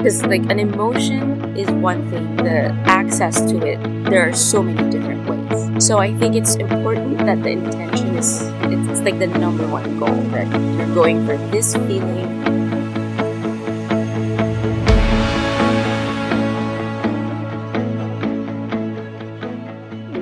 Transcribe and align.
Because, 0.00 0.24
like, 0.24 0.40
an 0.48 0.58
emotion 0.58 1.54
is 1.58 1.70
one 1.72 2.08
thing, 2.08 2.36
the 2.36 2.72
access 2.86 3.38
to 3.50 3.58
it, 3.66 3.78
there 4.08 4.26
are 4.26 4.32
so 4.32 4.62
many 4.62 4.90
different 4.90 5.28
ways. 5.28 5.86
So, 5.86 5.98
I 5.98 6.16
think 6.16 6.34
it's 6.34 6.54
important 6.54 7.18
that 7.18 7.42
the 7.42 7.50
intention 7.50 8.16
is, 8.16 8.40
it's, 8.72 8.88
it's 8.88 9.00
like 9.02 9.18
the 9.18 9.26
number 9.26 9.68
one 9.68 9.98
goal 9.98 10.16
that 10.32 10.46
you're 10.78 10.94
going 10.94 11.26
for 11.26 11.36
this 11.52 11.76
feeling 11.76 12.40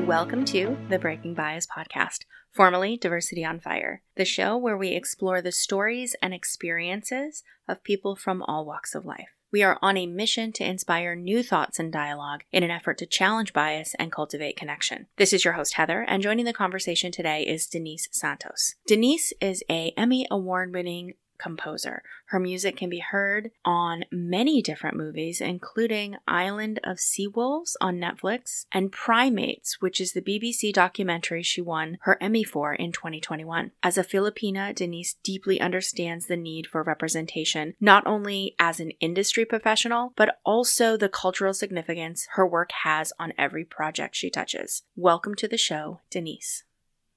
Welcome 0.09 0.45
to 0.47 0.77
the 0.89 0.99
Breaking 0.99 1.35
Bias 1.35 1.69
podcast, 1.69 2.25
formerly 2.51 2.97
Diversity 2.97 3.45
on 3.45 3.61
Fire, 3.61 4.03
the 4.17 4.25
show 4.25 4.57
where 4.57 4.77
we 4.77 4.89
explore 4.89 5.41
the 5.41 5.53
stories 5.53 6.17
and 6.21 6.35
experiences 6.35 7.45
of 7.69 7.85
people 7.85 8.17
from 8.17 8.43
all 8.43 8.67
walks 8.67 8.97
of 8.97 9.07
life. 9.07 9.38
We 9.51 9.63
are 9.63 9.79
on 9.81 9.97
a 9.97 10.07
mission 10.07 10.53
to 10.53 10.65
inspire 10.65 11.15
new 11.15 11.43
thoughts 11.43 11.79
and 11.79 11.91
dialogue 11.91 12.45
in 12.53 12.63
an 12.63 12.71
effort 12.71 12.99
to 12.99 13.07
challenge 13.07 13.55
bias 13.55 13.95
and 13.99 14.13
cultivate 14.13 14.57
connection. 14.57 15.07
This 15.17 15.33
is 15.33 15.43
your 15.43 15.55
host, 15.55 15.75
Heather, 15.75 16.03
and 16.03 16.23
joining 16.23 16.45
the 16.45 16.53
conversation 16.53 17.11
today 17.11 17.45
is 17.45 17.67
Denise 17.67 18.09
Santos. 18.13 18.75
Denise 18.87 19.33
is 19.41 19.65
a 19.71 19.95
Emmy 19.97 20.27
award 20.31 20.75
winning 20.75 21.15
composer. 21.39 22.03
Her 22.27 22.39
music 22.39 22.77
can 22.77 22.91
be 22.91 22.99
heard 22.99 23.51
on 23.65 24.05
many 24.11 24.61
different 24.61 24.97
movies, 24.97 25.41
including 25.41 26.17
Island 26.27 26.81
of 26.85 27.01
Sea 27.01 27.27
Wolves 27.27 27.77
on 27.81 27.97
Netflix 27.97 28.67
and 28.73 28.93
Primates, 28.93 29.81
which 29.81 30.01
is 30.01 30.13
the 30.13 30.21
BBC 30.21 30.73
documentary 30.73 31.43
she 31.43 31.61
won 31.61 31.99
her 32.03 32.19
Emmy 32.21 32.45
for 32.45 32.75
in 32.75 32.93
2021. 32.93 33.73
As 33.83 33.97
a 33.97 34.05
Filipina, 34.05 34.75
Denise 34.75 35.17
deeply 35.23 35.61
understands 35.61 36.27
the 36.27 36.37
need 36.37 36.67
for 36.67 36.83
representation, 36.83 37.75
not 37.81 38.07
only 38.07 38.55
as 38.59 38.81
an 38.81 38.91
industry 39.01 39.45
professional, 39.45 40.13
but 40.17 40.39
also 40.45 40.97
the 40.97 41.09
cultural 41.09 41.55
significance 41.55 42.27
her 42.33 42.47
work 42.47 42.71
has 42.85 43.13
on 43.19 43.33
every 43.39 43.65
project 43.65 44.17
she 44.17 44.31
touches. 44.31 44.83
Welcome 44.97 45.35
to 45.37 45.49
the 45.49 45.57
show, 45.57 46.01
Denise. 46.11 46.65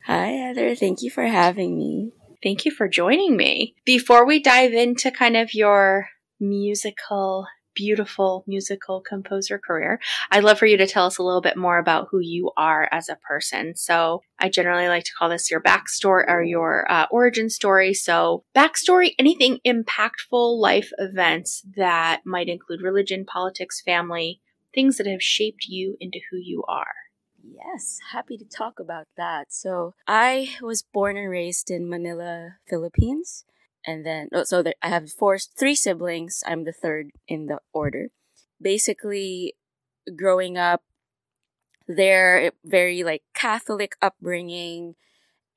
Hi, 0.06 0.28
Heather. 0.28 0.74
Thank 0.76 1.04
you 1.04 1.12
for 1.12 1.26
having 1.26 1.78
me. 1.78 2.12
Thank 2.44 2.66
you 2.66 2.72
for 2.72 2.88
joining 2.88 3.38
me. 3.38 3.76
Before 3.86 4.26
we 4.26 4.42
dive 4.42 4.74
into 4.74 5.12
kind 5.12 5.38
of 5.38 5.54
your 5.54 6.10
musical, 6.40 7.46
beautiful 7.76 8.44
musical 8.48 9.00
composer 9.00 9.60
career, 9.60 10.00
I'd 10.32 10.44
love 10.44 10.58
for 10.58 10.66
you 10.66 10.76
to 10.78 10.88
tell 10.88 11.06
us 11.06 11.20
a 11.20 11.24
little 11.24 11.42
bit 11.42 11.56
more 11.56 11.78
about 11.78 12.08
who 12.10 12.20
you 12.20 12.52
are 12.58 12.90
as 12.92 13.10
a 13.10 13.18
person. 13.28 13.76
So, 13.76 14.24
I 14.40 14.50
generally 14.50 14.88
like 14.88 15.04
to 15.04 15.12
call 15.18 15.30
this 15.30 15.52
your 15.52 15.62
backstory 15.62 16.24
or 16.28 16.42
your 16.42 16.92
uh, 16.92 17.06
origin 17.12 17.48
story. 17.52 17.94
So, 17.94 18.44
backstory, 18.56 19.12
anything 19.20 19.60
impactful 19.64 20.60
life 20.60 20.90
events 20.98 21.64
that 21.78 22.22
might 22.26 22.50
include 22.50 22.82
religion, 22.82 23.24
politics, 23.24 23.82
family, 23.82 24.42
things 24.74 24.98
that 24.98 25.06
have 25.06 25.22
shaped 25.22 25.66
you 25.68 25.96
into 26.00 26.20
who 26.32 26.38
you 26.38 26.64
are. 26.68 26.96
Yes, 27.44 28.00
happy 28.12 28.38
to 28.38 28.46
talk 28.46 28.80
about 28.80 29.08
that. 29.18 29.52
So, 29.52 29.94
I 30.08 30.56
was 30.62 30.82
born 30.82 31.18
and 31.18 31.30
raised 31.30 31.72
in 31.72 31.90
Manila, 31.90 32.58
Philippines. 32.68 33.46
And 33.86 34.06
then, 34.06 34.30
oh, 34.32 34.44
so 34.44 34.62
there, 34.62 34.76
I 34.82 34.90
have 34.90 35.12
four, 35.12 35.40
three 35.40 35.76
siblings. 35.76 36.44
I'm 36.46 36.66
the 36.66 36.74
third 36.74 37.12
in 37.28 37.48
the 37.48 37.60
order. 37.74 38.10
Basically, 38.62 39.56
growing 40.16 40.58
up, 40.58 40.84
they're 41.88 42.52
very 42.64 43.04
like 43.04 43.24
Catholic 43.34 43.96
upbringing. 44.02 44.96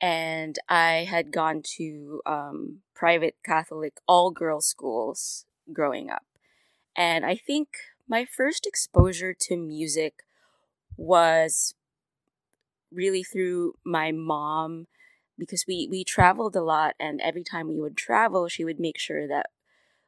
And 0.00 0.58
I 0.68 1.06
had 1.08 1.32
gone 1.32 1.62
to 1.76 2.20
um, 2.26 2.80
private 2.94 3.36
Catholic 3.44 3.98
all 4.08 4.30
girls 4.30 4.66
schools 4.66 5.44
growing 5.72 6.10
up. 6.10 6.24
And 6.96 7.24
I 7.26 7.36
think 7.36 7.68
my 8.08 8.24
first 8.24 8.66
exposure 8.66 9.34
to 9.40 9.56
music 9.56 10.24
was 10.96 11.74
really 12.92 13.22
through 13.22 13.74
my 13.84 14.12
mom 14.12 14.86
because 15.36 15.64
we 15.66 15.88
we 15.90 16.04
traveled 16.04 16.54
a 16.54 16.62
lot 16.62 16.94
and 17.00 17.20
every 17.20 17.42
time 17.42 17.68
we 17.68 17.80
would 17.80 17.96
travel 17.96 18.48
she 18.48 18.64
would 18.64 18.78
make 18.78 18.98
sure 18.98 19.26
that 19.26 19.46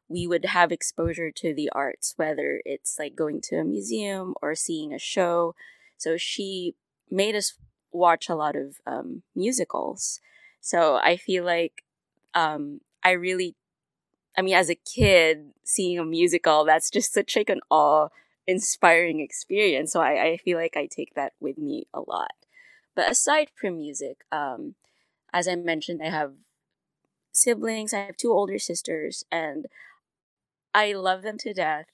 we 0.09 0.27
would 0.27 0.45
have 0.45 0.71
exposure 0.71 1.31
to 1.33 1.53
the 1.53 1.69
arts 1.71 2.15
whether 2.17 2.61
it's 2.65 2.97
like 2.99 3.17
going 3.17 3.41
to 3.41 3.57
a 3.57 3.65
museum 3.65 4.35
or 4.41 4.55
seeing 4.55 4.93
a 4.93 4.99
show. 4.99 5.55
So 5.99 6.17
she 6.17 6.75
made 7.11 7.35
us 7.35 7.55
watch 7.91 8.29
a 8.29 8.35
lot 8.35 8.55
of 8.57 8.77
um, 8.87 9.23
musicals. 9.35 10.21
So 10.61 10.97
i 10.97 11.17
feel 11.17 11.45
like 11.45 11.83
um, 12.35 12.81
i 13.03 13.11
really 13.13 13.55
i 14.37 14.43
mean 14.43 14.55
as 14.55 14.71
a 14.71 14.75
kid 14.75 15.53
seeing 15.65 15.99
a 15.99 16.05
musical 16.05 16.65
that's 16.65 16.91
just 16.91 17.13
such 17.13 17.37
like 17.37 17.51
an 17.51 17.61
awe 17.71 18.09
inspiring 18.47 19.21
experience. 19.21 19.93
So 19.93 20.01
I, 20.01 20.23
I 20.25 20.37
feel 20.39 20.59
like 20.59 20.77
I 20.77 20.87
take 20.87 21.15
that 21.15 21.33
with 21.41 21.59
me 21.59 21.87
a 21.93 22.01
lot. 22.01 22.33
But 22.95 23.11
aside 23.11 23.49
from 23.55 23.77
music, 23.77 24.25
um, 24.33 24.75
as 25.33 25.47
I 25.49 25.55
mentioned, 25.57 26.01
I 26.03 26.11
have 26.11 26.33
siblings. 27.33 27.93
I 27.93 27.99
have 27.99 28.17
two 28.17 28.33
older 28.33 28.59
sisters, 28.59 29.25
and 29.31 29.67
I 30.75 30.93
love 30.93 31.23
them 31.23 31.39
to 31.39 31.53
death. 31.53 31.87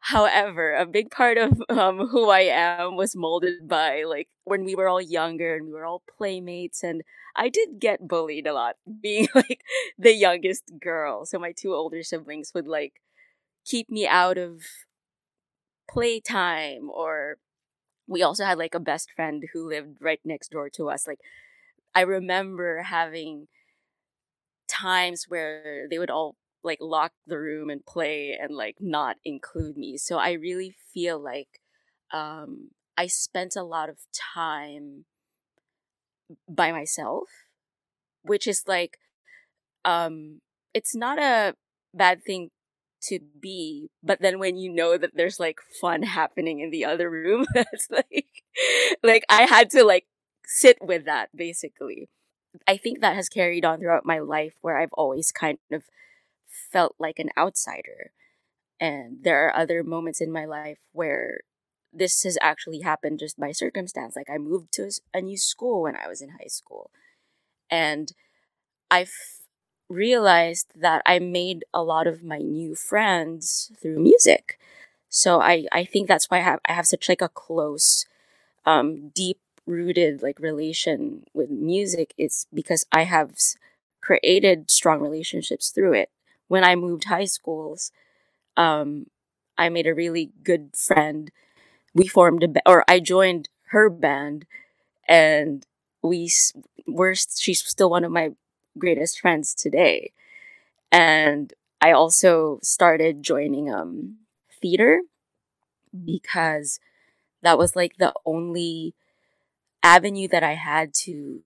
However, 0.00 0.74
a 0.74 0.86
big 0.86 1.10
part 1.10 1.38
of 1.38 1.62
um, 1.68 2.08
who 2.08 2.30
I 2.30 2.42
am 2.42 2.96
was 2.96 3.16
molded 3.16 3.68
by 3.68 4.04
like 4.04 4.28
when 4.44 4.64
we 4.64 4.74
were 4.76 4.88
all 4.88 5.00
younger 5.00 5.56
and 5.56 5.66
we 5.66 5.72
were 5.72 5.86
all 5.86 6.02
playmates, 6.18 6.82
and 6.82 7.02
I 7.34 7.48
did 7.48 7.80
get 7.80 8.06
bullied 8.06 8.46
a 8.46 8.52
lot, 8.52 8.76
being 9.02 9.28
like 9.34 9.62
the 9.98 10.12
youngest 10.12 10.64
girl. 10.80 11.24
So 11.26 11.38
my 11.38 11.52
two 11.52 11.74
older 11.74 12.02
siblings 12.02 12.52
would 12.54 12.66
like 12.68 13.00
keep 13.64 13.90
me 13.90 14.06
out 14.06 14.38
of 14.38 14.62
playtime 15.88 16.90
or 16.90 17.38
we 18.08 18.22
also 18.22 18.44
had 18.44 18.58
like 18.58 18.74
a 18.74 18.80
best 18.80 19.10
friend 19.14 19.44
who 19.52 19.68
lived 19.68 19.98
right 20.00 20.20
next 20.24 20.50
door 20.50 20.68
to 20.70 20.88
us 20.88 21.06
like 21.06 21.20
i 21.94 22.00
remember 22.00 22.82
having 22.82 23.48
times 24.68 25.26
where 25.28 25.86
they 25.88 25.98
would 25.98 26.10
all 26.10 26.36
like 26.62 26.78
lock 26.80 27.12
the 27.26 27.38
room 27.38 27.70
and 27.70 27.86
play 27.86 28.36
and 28.40 28.54
like 28.54 28.76
not 28.80 29.16
include 29.24 29.76
me 29.76 29.96
so 29.96 30.18
i 30.18 30.32
really 30.32 30.74
feel 30.92 31.18
like 31.22 31.60
um 32.12 32.70
i 32.96 33.06
spent 33.06 33.54
a 33.54 33.62
lot 33.62 33.88
of 33.88 33.98
time 34.34 35.04
by 36.48 36.72
myself 36.72 37.28
which 38.22 38.46
is 38.46 38.64
like 38.66 38.98
um 39.84 40.40
it's 40.74 40.94
not 40.94 41.18
a 41.18 41.54
bad 41.94 42.22
thing 42.22 42.50
to 43.08 43.20
be 43.40 43.90
but 44.02 44.20
then 44.20 44.38
when 44.38 44.56
you 44.56 44.72
know 44.72 44.96
that 44.98 45.12
there's 45.14 45.40
like 45.40 45.58
fun 45.80 46.02
happening 46.02 46.60
in 46.60 46.70
the 46.70 46.84
other 46.84 47.10
room 47.10 47.46
that's 47.54 47.88
like 47.90 48.44
like 49.02 49.24
i 49.28 49.42
had 49.42 49.70
to 49.70 49.84
like 49.84 50.06
sit 50.46 50.78
with 50.80 51.04
that 51.04 51.28
basically. 51.34 52.08
I 52.66 52.78
think 52.78 53.00
that 53.00 53.16
has 53.16 53.28
carried 53.28 53.64
on 53.66 53.80
throughout 53.80 54.06
my 54.06 54.18
life 54.18 54.54
where 54.62 54.78
i've 54.78 54.92
always 54.92 55.30
kind 55.32 55.58
of 55.70 55.84
felt 56.72 56.94
like 56.98 57.18
an 57.18 57.30
outsider. 57.36 58.12
And 58.80 59.18
there 59.22 59.46
are 59.46 59.56
other 59.56 59.82
moments 59.82 60.20
in 60.20 60.30
my 60.32 60.44
life 60.44 60.78
where 60.92 61.40
this 61.92 62.22
has 62.24 62.38
actually 62.40 62.80
happened 62.80 63.18
just 63.18 63.38
by 63.38 63.52
circumstance 63.52 64.16
like 64.16 64.30
i 64.30 64.38
moved 64.38 64.72
to 64.74 64.90
a 65.12 65.20
new 65.20 65.36
school 65.36 65.82
when 65.82 65.96
i 65.96 66.08
was 66.08 66.22
in 66.22 66.30
high 66.30 66.48
school. 66.48 66.90
And 67.70 68.12
i've 68.90 69.12
realized 69.88 70.68
that 70.74 71.02
I 71.06 71.18
made 71.18 71.64
a 71.72 71.82
lot 71.82 72.06
of 72.06 72.22
my 72.22 72.38
new 72.38 72.74
friends 72.74 73.70
through 73.80 73.98
music. 74.00 74.58
So 75.08 75.40
I, 75.40 75.66
I 75.72 75.84
think 75.84 76.08
that's 76.08 76.26
why 76.30 76.38
I 76.38 76.42
have 76.42 76.60
I 76.68 76.72
have 76.72 76.86
such 76.86 77.08
like 77.08 77.22
a 77.22 77.28
close, 77.28 78.06
um, 78.66 79.10
deep 79.10 79.38
rooted 79.66 80.22
like 80.22 80.38
relation 80.40 81.24
with 81.34 81.50
music. 81.50 82.14
It's 82.18 82.46
because 82.52 82.86
I 82.92 83.04
have 83.04 83.34
created 84.02 84.70
strong 84.70 85.00
relationships 85.00 85.70
through 85.70 85.94
it. 85.94 86.10
When 86.48 86.64
I 86.64 86.76
moved 86.76 87.04
high 87.04 87.24
schools, 87.26 87.92
um, 88.56 89.06
I 89.58 89.68
made 89.68 89.86
a 89.86 89.94
really 89.94 90.32
good 90.42 90.70
friend. 90.76 91.30
We 91.94 92.06
formed 92.06 92.42
a 92.44 92.48
ba- 92.48 92.62
or 92.66 92.84
I 92.88 93.00
joined 93.00 93.48
her 93.68 93.90
band, 93.90 94.46
and 95.08 95.66
we 96.02 96.30
were 96.86 97.14
she's 97.14 97.64
still 97.64 97.90
one 97.90 98.04
of 98.04 98.12
my 98.12 98.30
greatest 98.78 99.20
friends 99.20 99.54
today. 99.54 100.12
And 100.92 101.52
I 101.80 101.92
also 101.92 102.60
started 102.62 103.22
joining 103.22 103.72
um 103.72 104.18
theater 104.62 105.02
because 106.04 106.78
that 107.42 107.58
was 107.58 107.76
like 107.76 107.96
the 107.98 108.14
only 108.26 108.94
avenue 109.82 110.28
that 110.28 110.44
I 110.44 110.54
had 110.54 110.94
to 111.06 111.42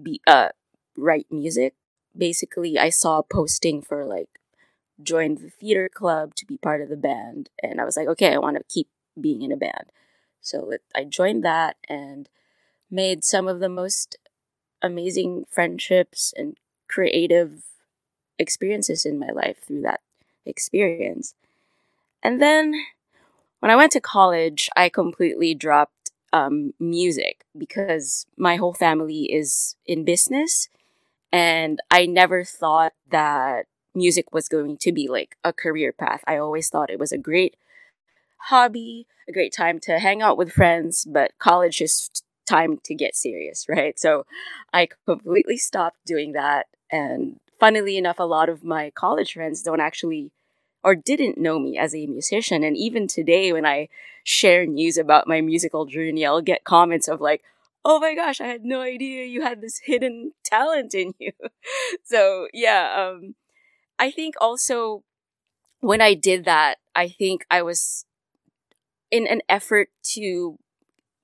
be 0.00 0.20
uh 0.26 0.50
write 0.96 1.26
music. 1.30 1.74
Basically, 2.16 2.78
I 2.78 2.90
saw 2.90 3.22
posting 3.22 3.82
for 3.82 4.04
like 4.04 4.28
join 5.02 5.36
the 5.36 5.50
theater 5.50 5.88
club 5.92 6.34
to 6.36 6.46
be 6.46 6.58
part 6.58 6.82
of 6.82 6.88
the 6.88 6.96
band 6.96 7.50
and 7.62 7.80
I 7.80 7.84
was 7.84 7.96
like, 7.96 8.08
okay, 8.08 8.34
I 8.34 8.38
want 8.38 8.56
to 8.58 8.64
keep 8.68 8.88
being 9.20 9.42
in 9.42 9.52
a 9.52 9.56
band. 9.56 9.92
So 10.40 10.70
it, 10.72 10.82
I 10.94 11.04
joined 11.04 11.44
that 11.44 11.76
and 11.88 12.28
made 12.90 13.24
some 13.24 13.48
of 13.48 13.60
the 13.60 13.68
most 13.68 14.18
amazing 14.82 15.44
friendships 15.50 16.32
and 16.36 16.56
creative 16.88 17.62
experiences 18.38 19.04
in 19.04 19.18
my 19.18 19.28
life 19.28 19.58
through 19.66 19.82
that 19.82 20.00
experience. 20.46 21.34
And 22.22 22.40
then 22.40 22.74
when 23.60 23.70
I 23.70 23.76
went 23.76 23.92
to 23.92 24.00
college, 24.00 24.68
I 24.76 24.88
completely 24.88 25.54
dropped 25.54 26.10
um, 26.32 26.74
music 26.78 27.44
because 27.56 28.26
my 28.36 28.56
whole 28.56 28.74
family 28.74 29.24
is 29.24 29.76
in 29.86 30.04
business. 30.04 30.68
And 31.32 31.80
I 31.90 32.06
never 32.06 32.44
thought 32.44 32.92
that 33.10 33.66
music 33.94 34.32
was 34.32 34.48
going 34.48 34.76
to 34.78 34.92
be 34.92 35.08
like 35.08 35.36
a 35.44 35.52
career 35.52 35.92
path. 35.92 36.22
I 36.26 36.38
always 36.38 36.68
thought 36.68 36.90
it 36.90 36.98
was 36.98 37.12
a 37.12 37.18
great 37.18 37.56
hobby, 38.42 39.06
a 39.28 39.32
great 39.32 39.52
time 39.52 39.78
to 39.80 39.98
hang 39.98 40.22
out 40.22 40.38
with 40.38 40.52
friends, 40.52 41.04
but 41.04 41.32
college 41.38 41.80
is 41.80 42.10
time 42.48 42.78
to 42.84 42.94
get 42.94 43.14
serious, 43.16 43.66
right? 43.68 43.98
So 43.98 44.24
I 44.72 44.88
completely 45.06 45.56
stopped 45.56 45.98
doing 46.06 46.32
that. 46.32 46.66
And 46.90 47.38
funnily 47.60 47.96
enough, 47.96 48.18
a 48.18 48.24
lot 48.24 48.48
of 48.48 48.64
my 48.64 48.90
college 48.90 49.34
friends 49.34 49.62
don't 49.62 49.80
actually 49.80 50.32
or 50.84 50.94
didn't 50.94 51.38
know 51.38 51.58
me 51.58 51.76
as 51.76 51.94
a 51.94 52.06
musician. 52.06 52.62
And 52.62 52.76
even 52.76 53.08
today, 53.08 53.52
when 53.52 53.66
I 53.66 53.88
share 54.24 54.64
news 54.64 54.96
about 54.96 55.26
my 55.26 55.40
musical 55.40 55.86
journey, 55.86 56.24
I'll 56.24 56.40
get 56.40 56.64
comments 56.64 57.08
of 57.08 57.20
like, 57.20 57.42
oh 57.84 57.98
my 58.00 58.14
gosh, 58.14 58.40
I 58.40 58.46
had 58.46 58.64
no 58.64 58.80
idea 58.80 59.24
you 59.24 59.42
had 59.42 59.60
this 59.60 59.80
hidden 59.84 60.32
talent 60.44 60.94
in 60.94 61.14
you. 61.18 61.32
so 62.04 62.48
yeah, 62.52 63.10
um, 63.10 63.34
I 63.98 64.10
think 64.10 64.34
also 64.40 65.02
when 65.80 66.00
I 66.00 66.14
did 66.14 66.44
that, 66.44 66.78
I 66.94 67.08
think 67.08 67.44
I 67.50 67.62
was 67.62 68.04
in 69.10 69.26
an 69.26 69.42
effort 69.48 69.88
to 70.14 70.58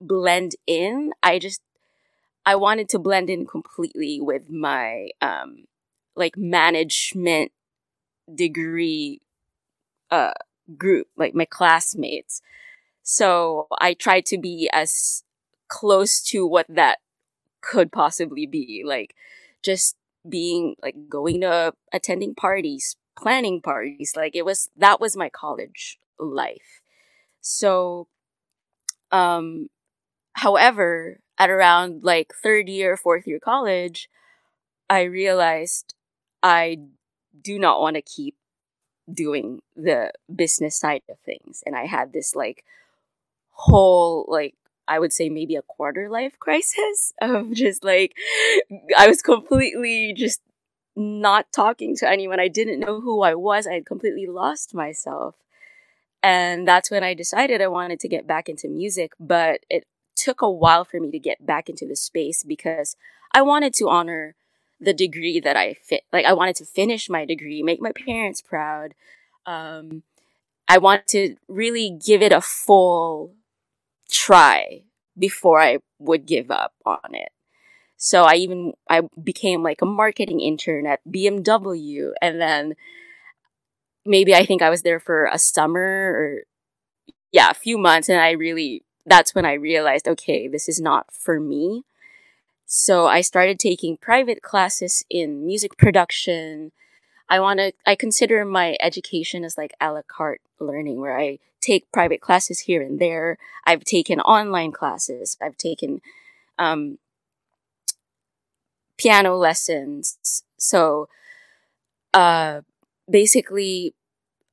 blend 0.00 0.56
in. 0.66 1.12
I 1.22 1.38
just 1.38 1.60
I 2.46 2.56
wanted 2.56 2.88
to 2.90 2.98
blend 2.98 3.30
in 3.30 3.46
completely 3.46 4.20
with 4.20 4.50
my 4.50 5.08
um 5.20 5.64
like 6.16 6.36
management 6.36 7.52
degree 8.34 9.20
uh 10.10 10.32
group, 10.78 11.08
like 11.16 11.34
my 11.34 11.44
classmates. 11.44 12.42
So 13.02 13.68
I 13.80 13.94
tried 13.94 14.26
to 14.26 14.38
be 14.38 14.70
as 14.72 15.24
close 15.68 16.22
to 16.24 16.46
what 16.46 16.66
that 16.68 16.98
could 17.62 17.92
possibly 17.92 18.46
be. 18.46 18.82
Like 18.84 19.14
just 19.62 19.96
being 20.28 20.76
like 20.82 20.96
going 21.08 21.42
to 21.42 21.74
attending 21.92 22.34
parties, 22.34 22.96
planning 23.18 23.60
parties. 23.62 24.14
Like 24.16 24.36
it 24.36 24.44
was 24.44 24.70
that 24.76 25.00
was 25.00 25.16
my 25.16 25.28
college 25.28 25.98
life. 26.18 26.82
So 27.40 28.08
um 29.10 29.68
however, 30.34 31.20
at 31.38 31.50
around 31.50 32.04
like 32.04 32.32
third 32.42 32.68
year, 32.68 32.96
fourth 32.96 33.26
year 33.26 33.40
college, 33.40 34.08
I 34.88 35.02
realized 35.02 35.94
I 36.42 36.78
do 37.40 37.58
not 37.58 37.80
want 37.80 37.96
to 37.96 38.02
keep 38.02 38.36
doing 39.12 39.60
the 39.76 40.12
business 40.34 40.78
side 40.78 41.02
of 41.10 41.18
things. 41.20 41.62
And 41.66 41.74
I 41.74 41.86
had 41.86 42.12
this 42.12 42.34
like 42.34 42.64
whole 43.50 44.26
like 44.28 44.54
I 44.86 44.98
would 44.98 45.12
say 45.12 45.28
maybe 45.28 45.56
a 45.56 45.62
quarter 45.62 46.08
life 46.08 46.38
crisis 46.38 47.12
of 47.20 47.52
just 47.52 47.84
like, 47.84 48.14
I 48.96 49.08
was 49.08 49.22
completely 49.22 50.12
just 50.12 50.42
not 50.96 51.46
talking 51.52 51.96
to 51.96 52.08
anyone. 52.08 52.38
I 52.38 52.48
didn't 52.48 52.80
know 52.80 53.00
who 53.00 53.22
I 53.22 53.34
was. 53.34 53.66
I 53.66 53.74
had 53.74 53.86
completely 53.86 54.26
lost 54.26 54.74
myself. 54.74 55.36
And 56.22 56.66
that's 56.66 56.90
when 56.90 57.04
I 57.04 57.14
decided 57.14 57.60
I 57.60 57.68
wanted 57.68 58.00
to 58.00 58.08
get 58.08 58.26
back 58.26 58.48
into 58.48 58.68
music, 58.68 59.12
but 59.20 59.60
it 59.68 59.86
took 60.16 60.42
a 60.42 60.50
while 60.50 60.84
for 60.84 61.00
me 61.00 61.10
to 61.10 61.18
get 61.18 61.44
back 61.44 61.68
into 61.68 61.86
the 61.86 61.96
space 61.96 62.42
because 62.42 62.96
I 63.32 63.42
wanted 63.42 63.74
to 63.74 63.88
honor 63.88 64.34
the 64.80 64.94
degree 64.94 65.40
that 65.40 65.56
I 65.56 65.74
fit. 65.74 66.02
Like 66.12 66.24
I 66.24 66.32
wanted 66.32 66.56
to 66.56 66.64
finish 66.64 67.08
my 67.08 67.24
degree, 67.24 67.62
make 67.62 67.80
my 67.80 67.92
parents 67.92 68.40
proud. 68.40 68.94
Um, 69.46 70.02
I 70.68 70.78
want 70.78 71.06
to 71.08 71.36
really 71.48 71.90
give 71.90 72.22
it 72.22 72.32
a 72.32 72.40
full 72.40 73.34
try 74.10 74.82
before 75.18 75.60
I 75.60 75.78
would 75.98 76.26
give 76.26 76.50
up 76.50 76.74
on 76.84 77.14
it. 77.14 77.30
So 77.96 78.24
I 78.24 78.34
even 78.34 78.72
I 78.88 79.02
became 79.22 79.62
like 79.62 79.80
a 79.80 79.86
marketing 79.86 80.40
intern 80.40 80.86
at 80.86 81.00
BMW 81.08 82.12
and 82.20 82.40
then 82.40 82.74
maybe 84.04 84.34
I 84.34 84.44
think 84.44 84.62
I 84.62 84.70
was 84.70 84.82
there 84.82 85.00
for 85.00 85.26
a 85.26 85.38
summer 85.38 85.80
or 85.80 86.42
yeah, 87.32 87.50
a 87.50 87.54
few 87.54 87.78
months 87.78 88.08
and 88.08 88.20
I 88.20 88.32
really 88.32 88.84
that's 89.06 89.34
when 89.34 89.44
I 89.44 89.52
realized 89.54 90.08
okay, 90.08 90.48
this 90.48 90.68
is 90.68 90.80
not 90.80 91.12
for 91.12 91.40
me. 91.40 91.84
So 92.66 93.06
I 93.06 93.20
started 93.20 93.58
taking 93.58 93.96
private 93.96 94.42
classes 94.42 95.04
in 95.10 95.46
music 95.46 95.76
production. 95.76 96.72
I 97.28 97.40
want 97.40 97.60
to 97.60 97.72
I 97.86 97.94
consider 97.94 98.44
my 98.44 98.76
education 98.80 99.44
as 99.44 99.58
like 99.58 99.74
a 99.80 99.92
la 99.92 100.02
carte 100.06 100.42
learning 100.58 101.00
where 101.00 101.18
I 101.18 101.38
take 101.60 101.90
private 101.92 102.20
classes 102.20 102.60
here 102.60 102.82
and 102.82 102.98
there. 102.98 103.38
I've 103.66 103.84
taken 103.84 104.20
online 104.20 104.72
classes. 104.72 105.36
I've 105.42 105.56
taken 105.56 106.00
um, 106.58 106.98
piano 108.98 109.36
lessons. 109.36 110.44
So 110.58 111.08
uh, 112.12 112.62
basically, 113.10 113.94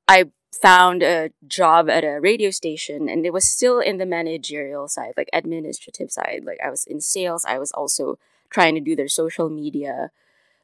I 0.07 0.25
found 0.51 1.01
a 1.01 1.31
job 1.47 1.89
at 1.89 2.03
a 2.03 2.19
radio 2.19 2.51
station 2.51 3.07
and 3.07 3.25
it 3.25 3.33
was 3.33 3.45
still 3.45 3.79
in 3.79 3.97
the 3.97 4.05
managerial 4.05 4.87
side, 4.87 5.13
like 5.15 5.29
administrative 5.33 6.11
side. 6.11 6.43
Like 6.45 6.59
I 6.63 6.69
was 6.69 6.83
in 6.85 6.99
sales. 6.99 7.45
I 7.45 7.57
was 7.57 7.71
also 7.71 8.19
trying 8.49 8.75
to 8.75 8.81
do 8.81 8.95
their 8.95 9.07
social 9.07 9.49
media. 9.49 10.11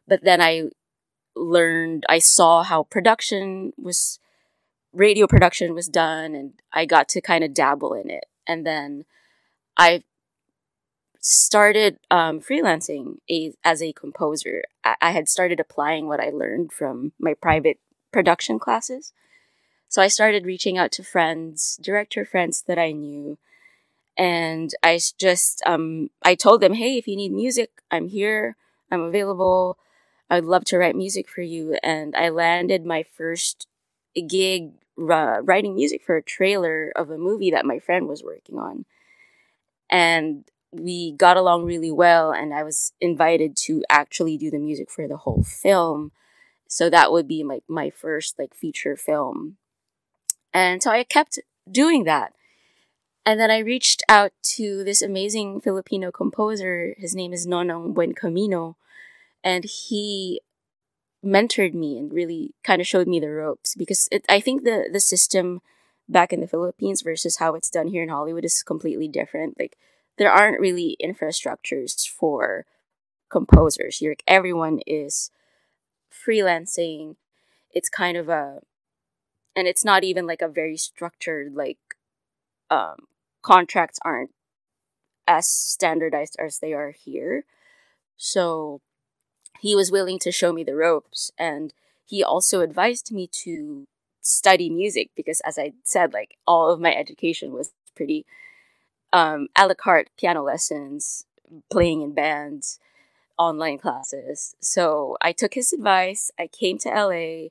But 0.08 0.24
then 0.24 0.42
I 0.42 0.70
learned, 1.36 2.06
I 2.10 2.20
saw 2.20 2.64
how 2.64 2.84
production 2.84 3.74
was 3.78 4.20
radio 4.94 5.28
production 5.28 5.74
was 5.74 5.88
done 5.88 6.34
and 6.34 6.54
I 6.74 6.86
got 6.86 7.08
to 7.10 7.22
kind 7.22 7.44
of 7.44 7.54
dabble 7.54 7.94
in 7.94 8.10
it. 8.10 8.26
And 8.46 8.66
then 8.66 9.06
I 9.78 10.04
started 11.20 12.00
um, 12.10 12.40
freelancing 12.40 13.18
a, 13.30 13.54
as 13.64 13.82
a 13.82 13.94
composer. 13.94 14.64
I, 14.84 14.96
I 15.02 15.12
had 15.12 15.30
started 15.30 15.60
applying 15.60 16.08
what 16.08 16.20
I 16.20 16.30
learned 16.30 16.72
from 16.72 17.14
my 17.20 17.34
private 17.34 17.80
production 18.12 18.60
classes. 18.60 19.14
So 19.90 20.02
I 20.02 20.08
started 20.08 20.46
reaching 20.46 20.78
out 20.78 20.92
to 20.94 21.04
friends, 21.04 21.80
director 21.82 22.26
friends 22.26 22.64
that 22.68 22.78
I 22.78 22.92
knew. 22.92 23.38
And 24.18 24.74
I 24.84 25.00
just, 25.18 25.62
um, 25.66 26.10
I 26.24 26.36
told 26.36 26.62
them, 26.62 26.74
hey, 26.74 26.98
if 26.98 27.08
you 27.08 27.16
need 27.16 27.32
music, 27.32 27.70
I'm 27.92 28.08
here, 28.08 28.56
I'm 28.92 29.02
available. 29.02 29.78
I'd 30.30 30.44
love 30.44 30.66
to 30.66 30.78
write 30.78 30.96
music 30.96 31.30
for 31.30 31.42
you. 31.42 31.78
And 31.84 32.16
I 32.16 32.30
landed 32.30 32.86
my 32.86 33.04
first 33.04 33.68
gig 34.28 34.72
uh, 35.00 35.42
writing 35.44 35.76
music 35.76 36.04
for 36.04 36.18
a 36.18 36.24
trailer 36.24 36.92
of 36.96 37.10
a 37.10 37.18
movie 37.18 37.52
that 37.52 37.66
my 37.66 37.80
friend 37.80 38.08
was 38.08 38.24
working 38.24 38.58
on. 38.58 38.86
And 39.90 40.44
we 40.72 41.14
got 41.14 41.38
along 41.38 41.64
really 41.64 41.92
well, 41.92 42.32
and 42.32 42.54
I 42.54 42.64
was 42.64 42.92
invited 43.00 43.56
to 43.68 43.84
actually 43.90 44.38
do 44.38 44.52
the 44.52 44.60
music 44.60 44.90
for 44.90 45.08
the 45.08 45.18
whole 45.18 45.44
film. 45.44 46.12
So 46.68 46.90
that 46.90 47.12
would 47.12 47.28
be 47.28 47.44
my, 47.44 47.62
my 47.68 47.90
first 47.90 48.38
like 48.38 48.54
feature 48.54 48.98
film. 48.98 49.58
And 50.58 50.82
so 50.82 50.90
I 50.90 51.04
kept 51.04 51.38
doing 51.72 52.06
that. 52.06 52.34
And 53.28 53.40
then 53.40 53.52
I 53.52 53.60
reached 53.60 54.02
out 54.10 54.32
to 54.56 54.84
this 54.84 55.04
amazing 55.04 55.62
Filipino 55.62 56.10
composer. 56.10 56.96
His 56.98 57.14
name 57.14 57.32
is 57.32 57.46
Nonong 57.46 57.94
Buencamino. 57.94 58.74
And 59.44 59.66
he 59.66 60.42
mentored 61.24 61.76
me 61.76 62.00
and 62.00 62.12
really 62.12 62.56
kind 62.64 62.82
of 62.82 62.88
showed 62.88 63.08
me 63.08 63.20
the 63.20 63.30
ropes 63.30 63.76
because 63.76 64.10
it, 64.12 64.26
I 64.28 64.40
think 64.40 64.64
the 64.64 64.90
the 64.92 65.00
system 65.00 65.62
back 66.10 66.34
in 66.34 66.42
the 66.42 66.48
Philippines 66.48 67.04
versus 67.04 67.38
how 67.38 67.54
it's 67.54 67.70
done 67.70 67.90
here 67.90 68.02
in 68.02 68.10
Hollywood 68.10 68.46
is 68.46 68.64
completely 68.64 69.08
different. 69.08 69.60
Like 69.60 69.78
there 70.18 70.32
aren't 70.32 70.60
really 70.60 70.98
infrastructures 71.00 72.08
for 72.08 72.66
composers. 73.30 73.98
Here, 73.98 74.16
everyone 74.26 74.80
is 74.88 75.30
freelancing. 76.12 77.18
It's 77.70 77.90
kind 77.90 78.18
of 78.18 78.28
a, 78.28 78.62
and 79.58 79.68
it's 79.68 79.86
not 79.86 80.06
even 80.06 80.28
like 80.28 80.44
a 80.44 80.48
very 80.48 80.78
structured 80.78 81.56
like, 81.56 81.80
um, 82.70 83.08
contracts 83.44 84.00
aren't 84.06 84.32
as 85.28 85.48
standardized 85.48 86.38
as 86.40 86.60
they 86.60 86.74
are 86.74 86.92
here. 86.92 87.46
So 88.18 88.82
he 89.60 89.76
was 89.76 89.92
willing 89.92 90.20
to 90.20 90.32
show 90.32 90.54
me 90.54 90.64
the 90.64 90.76
ropes 90.76 91.32
and 91.38 91.74
he 92.06 92.24
also 92.24 92.62
advised 92.62 93.12
me 93.12 93.28
to 93.28 93.88
study 94.22 94.70
music 94.70 95.10
because 95.16 95.40
as 95.42 95.58
i 95.58 95.72
said 95.84 96.14
like 96.14 96.38
all 96.46 96.72
of 96.72 96.80
my 96.82 96.94
education 96.94 97.54
was 97.54 97.72
pretty 97.96 98.26
um, 99.14 99.48
a 99.56 99.68
la 99.68 99.74
carte 99.74 100.10
piano 100.18 100.44
lessons 100.44 101.26
playing 101.72 102.02
in 102.02 102.14
bands 102.14 102.80
online 103.38 103.78
classes 103.78 104.56
so 104.60 105.18
i 105.22 105.32
took 105.32 105.54
his 105.54 105.74
advice 105.74 106.32
i 106.40 106.48
came 106.48 106.78
to 106.78 106.90
la 106.90 107.48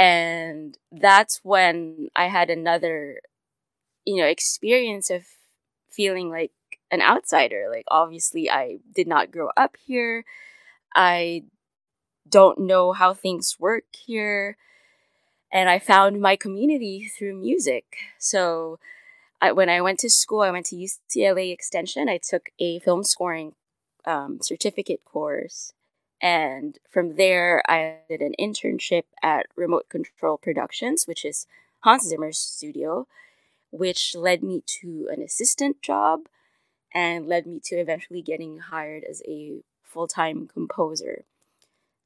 and 0.00 0.78
that's 0.92 1.40
when 1.42 2.08
i 2.16 2.26
had 2.26 2.50
another 2.50 3.20
you 4.04 4.16
know 4.16 4.26
experience 4.26 5.10
of 5.10 5.24
feeling 5.90 6.30
like 6.30 6.52
an 6.90 7.02
outsider 7.02 7.66
like 7.70 7.84
obviously 7.88 8.50
i 8.50 8.78
did 8.94 9.06
not 9.06 9.30
grow 9.30 9.50
up 9.56 9.76
here 9.86 10.24
I 10.94 11.44
don't 12.28 12.60
know 12.60 12.92
how 12.92 13.14
things 13.14 13.56
work 13.58 13.84
here. 13.94 14.56
and 15.52 15.68
I 15.68 15.80
found 15.80 16.20
my 16.20 16.36
community 16.36 17.08
through 17.08 17.34
music. 17.34 17.84
So 18.18 18.78
I, 19.40 19.52
when 19.52 19.68
I 19.68 19.80
went 19.80 19.98
to 20.00 20.10
school, 20.10 20.42
I 20.42 20.50
went 20.52 20.66
to 20.66 20.76
UCLA 20.76 21.52
Extension. 21.52 22.08
I 22.08 22.18
took 22.18 22.50
a 22.60 22.78
film 22.80 23.02
scoring 23.02 23.54
um, 24.06 24.38
certificate 24.42 25.04
course. 25.04 25.72
And 26.20 26.78
from 26.88 27.16
there, 27.16 27.62
I 27.68 27.96
did 28.08 28.20
an 28.20 28.34
internship 28.38 29.04
at 29.22 29.46
Remote 29.56 29.88
Control 29.88 30.36
Productions, 30.36 31.06
which 31.06 31.24
is 31.24 31.46
Hans 31.80 32.06
Zimmer's 32.06 32.38
studio, 32.38 33.06
which 33.70 34.14
led 34.14 34.42
me 34.42 34.62
to 34.80 35.08
an 35.10 35.22
assistant 35.22 35.80
job 35.80 36.28
and 36.92 37.26
led 37.26 37.46
me 37.46 37.60
to 37.64 37.76
eventually 37.76 38.20
getting 38.20 38.58
hired 38.58 39.04
as 39.04 39.22
a 39.26 39.62
full 39.82 40.06
time 40.06 40.46
composer. 40.46 41.24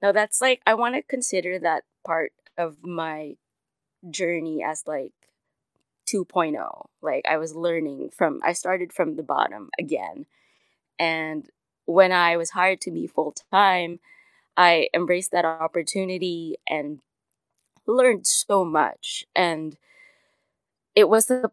Now, 0.00 0.12
that's 0.12 0.40
like, 0.40 0.61
I 0.66 0.75
want 0.75 0.94
to 0.94 1.02
consider 1.02 1.59
that 1.59 1.85
part 2.04 2.33
of 2.56 2.85
my 2.85 3.37
journey 4.11 4.62
as 4.62 4.85
like 4.87 5.12
2.0. 6.06 6.87
Like 7.02 7.25
I 7.28 7.37
was 7.37 7.54
learning 7.54 8.11
from 8.11 8.40
I 8.44 8.52
started 8.52 8.92
from 8.92 9.16
the 9.16 9.23
bottom 9.23 9.71
again. 9.78 10.26
And 10.99 11.49
when 11.87 12.12
I 12.12 12.37
was 12.37 12.50
hired 12.50 12.81
to 12.83 12.91
be 12.91 13.07
full 13.07 13.35
time, 13.53 14.00
I 14.57 14.88
embraced 14.95 15.33
that 15.33 15.45
opportunity 15.45 16.57
and 16.67 17.00
learned 17.87 18.26
so 18.26 18.64
much 18.64 19.26
and 19.37 19.76
it 20.95 21.09
was 21.09 21.26
the 21.26 21.50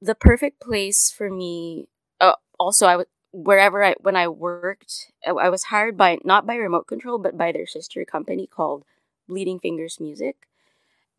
the 0.00 0.14
perfect 0.14 0.60
place 0.60 1.10
for 1.10 1.30
me 1.30 1.88
uh, 2.20 2.34
also 2.58 2.86
I 2.86 2.96
was 2.96 3.06
wherever 3.32 3.84
I 3.84 3.94
when 4.00 4.16
I 4.16 4.28
worked 4.28 5.12
I, 5.26 5.50
was 5.50 5.64
hired 5.64 5.96
by 5.96 6.18
not 6.24 6.46
by 6.46 6.54
remote 6.56 6.86
control 6.86 7.18
but 7.18 7.36
by 7.36 7.52
their 7.52 7.66
sister 7.66 8.04
company 8.04 8.46
called 8.46 8.84
Bleeding 9.28 9.58
Fingers 9.58 10.00
Music 10.00 10.48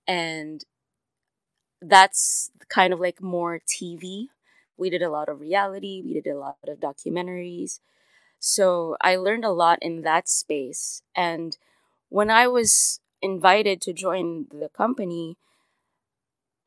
and 0.08 0.64
that's 1.82 2.52
kind 2.70 2.94
of 2.94 3.00
like 3.00 3.22
more 3.22 3.60
TV. 3.60 4.28
We 4.78 4.90
did 4.90 5.02
a 5.02 5.10
lot 5.10 5.30
of 5.30 5.42
reality, 5.42 6.02
we 6.04 6.14
did 6.14 6.28
a 6.28 6.38
lot 6.38 6.58
of 6.68 6.80
documentaries. 6.80 7.80
So 8.40 8.98
I 9.02 9.16
learned 9.16 9.46
a 9.46 9.52
lot 9.52 9.80
in 9.82 10.02
that 10.02 10.30
space. 10.30 11.02
And 11.16 11.58
when 12.10 12.30
I 12.30 12.48
was 12.48 13.00
invited 13.22 13.82
to 13.82 13.94
join 13.94 14.48
the 14.52 14.70
company, 14.70 15.38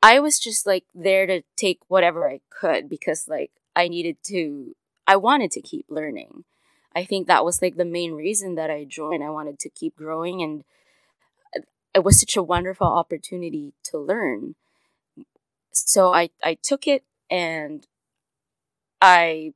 I 0.03 0.19
was 0.19 0.39
just 0.39 0.65
like 0.65 0.85
there 0.93 1.25
to 1.27 1.43
take 1.55 1.79
whatever 1.87 2.29
I 2.29 2.41
could 2.49 2.89
because 2.89 3.27
like 3.27 3.51
I 3.75 3.87
needed 3.87 4.17
to 4.25 4.75
I 5.07 5.15
wanted 5.15 5.51
to 5.51 5.61
keep 5.61 5.85
learning. 5.89 6.43
I 6.95 7.05
think 7.05 7.27
that 7.27 7.45
was 7.45 7.61
like 7.61 7.75
the 7.77 7.85
main 7.85 8.13
reason 8.13 8.55
that 8.55 8.69
I 8.69 8.83
joined. 8.83 9.23
I 9.23 9.29
wanted 9.29 9.59
to 9.59 9.69
keep 9.69 9.95
growing 9.95 10.41
and 10.41 10.63
it 11.93 12.03
was 12.03 12.19
such 12.19 12.35
a 12.37 12.43
wonderful 12.43 12.87
opportunity 12.87 13.73
to 13.83 13.97
learn. 13.97 14.55
So 15.71 16.13
I, 16.13 16.29
I 16.43 16.55
took 16.55 16.87
it 16.87 17.03
and 17.29 17.85
I, 19.01 19.53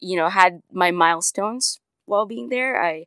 you 0.00 0.16
know, 0.16 0.28
had 0.28 0.62
my 0.72 0.90
milestones 0.90 1.80
while 2.06 2.26
being 2.26 2.48
there. 2.48 2.82
I, 2.82 3.06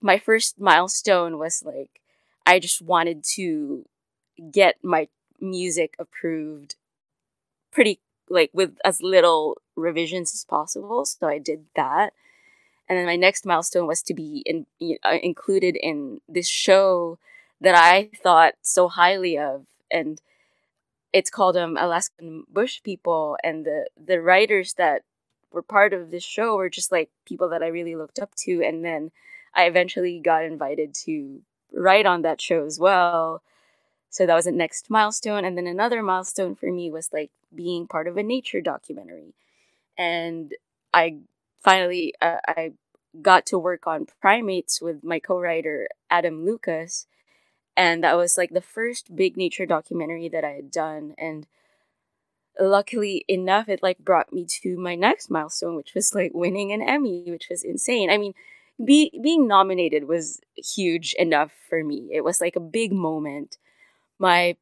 my 0.00 0.18
first 0.18 0.60
milestone 0.60 1.38
was 1.38 1.62
like, 1.64 2.00
I 2.46 2.58
just 2.58 2.82
wanted 2.82 3.24
to 3.36 3.86
get 4.50 4.76
my 4.82 5.08
music 5.40 5.94
approved 5.98 6.76
pretty 7.72 8.00
like 8.28 8.50
with 8.52 8.76
as 8.84 9.02
little 9.02 9.58
revisions 9.76 10.32
as 10.34 10.44
possible. 10.44 11.04
So 11.04 11.26
I 11.26 11.38
did 11.38 11.66
that. 11.76 12.12
And 12.88 12.98
then 12.98 13.06
my 13.06 13.16
next 13.16 13.46
milestone 13.46 13.86
was 13.86 14.02
to 14.02 14.14
be 14.14 14.42
in, 14.44 14.66
uh, 15.04 15.18
included 15.22 15.76
in 15.76 16.20
this 16.28 16.48
show 16.48 17.18
that 17.60 17.74
I 17.74 18.10
thought 18.22 18.54
so 18.60 18.88
highly 18.88 19.38
of, 19.38 19.66
and 19.90 20.20
it's 21.12 21.30
called 21.30 21.56
um 21.56 21.76
Alaskan 21.76 22.44
Bush 22.48 22.82
People, 22.82 23.36
and 23.44 23.64
the 23.64 23.88
the 23.96 24.20
writers 24.20 24.74
that 24.74 25.02
were 25.52 25.62
part 25.62 25.92
of 25.92 26.10
this 26.10 26.24
show 26.24 26.56
were 26.56 26.70
just 26.70 26.92
like 26.92 27.10
people 27.26 27.48
that 27.50 27.62
I 27.62 27.68
really 27.68 27.96
looked 27.96 28.18
up 28.18 28.34
to, 28.36 28.62
and 28.62 28.84
then 28.84 29.10
I 29.54 29.64
eventually 29.64 30.20
got 30.20 30.44
invited 30.44 30.94
to 31.04 31.42
write 31.72 32.06
on 32.06 32.22
that 32.22 32.40
show 32.40 32.64
as 32.64 32.78
well. 32.78 33.42
So 34.10 34.26
that 34.26 34.34
was 34.34 34.46
a 34.46 34.52
next 34.52 34.90
milestone, 34.90 35.44
and 35.44 35.56
then 35.56 35.66
another 35.66 36.02
milestone 36.02 36.54
for 36.54 36.70
me 36.70 36.90
was 36.90 37.10
like 37.12 37.30
being 37.54 37.86
part 37.86 38.06
of 38.06 38.16
a 38.16 38.22
nature 38.22 38.60
documentary, 38.60 39.34
and 39.96 40.52
I 40.92 41.18
finally 41.62 42.14
uh, 42.20 42.40
I 42.46 42.72
got 43.20 43.46
to 43.46 43.58
work 43.58 43.86
on 43.86 44.06
primates 44.20 44.80
with 44.80 45.04
my 45.04 45.18
co-writer 45.18 45.88
Adam 46.10 46.44
Lukas 46.44 47.06
and 47.76 48.02
that 48.04 48.16
was 48.16 48.36
like 48.36 48.50
the 48.50 48.60
first 48.60 49.14
big 49.14 49.36
nature 49.36 49.66
documentary 49.66 50.28
that 50.28 50.44
I 50.44 50.52
had 50.52 50.70
done 50.70 51.14
and 51.18 51.46
luckily 52.60 53.24
enough 53.28 53.68
it 53.68 53.82
like 53.82 53.98
brought 53.98 54.32
me 54.32 54.44
to 54.46 54.78
my 54.78 54.94
next 54.94 55.30
milestone 55.30 55.76
which 55.76 55.94
was 55.94 56.14
like 56.14 56.32
winning 56.34 56.72
an 56.72 56.82
Emmy 56.82 57.24
which 57.26 57.48
was 57.50 57.62
insane. 57.64 58.10
I 58.10 58.18
mean 58.18 58.34
be, 58.84 59.12
being 59.22 59.46
nominated 59.46 60.08
was 60.08 60.40
huge 60.56 61.14
enough 61.14 61.52
for 61.68 61.84
me. 61.84 62.08
It 62.12 62.24
was 62.24 62.40
like 62.40 62.56
a 62.56 62.60
big 62.60 62.92
moment. 62.92 63.58
My 64.18 64.56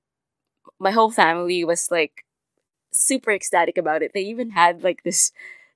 my 0.78 0.90
whole 0.90 1.11
family 1.11 1.64
was 1.64 1.90
like 1.90 2.25
super 2.92 3.30
ecstatic 3.32 3.78
about 3.78 4.02
it. 4.02 4.12
They 4.14 4.23
even 4.23 4.50
had 4.50 4.82
like 4.82 5.02
this 5.02 5.32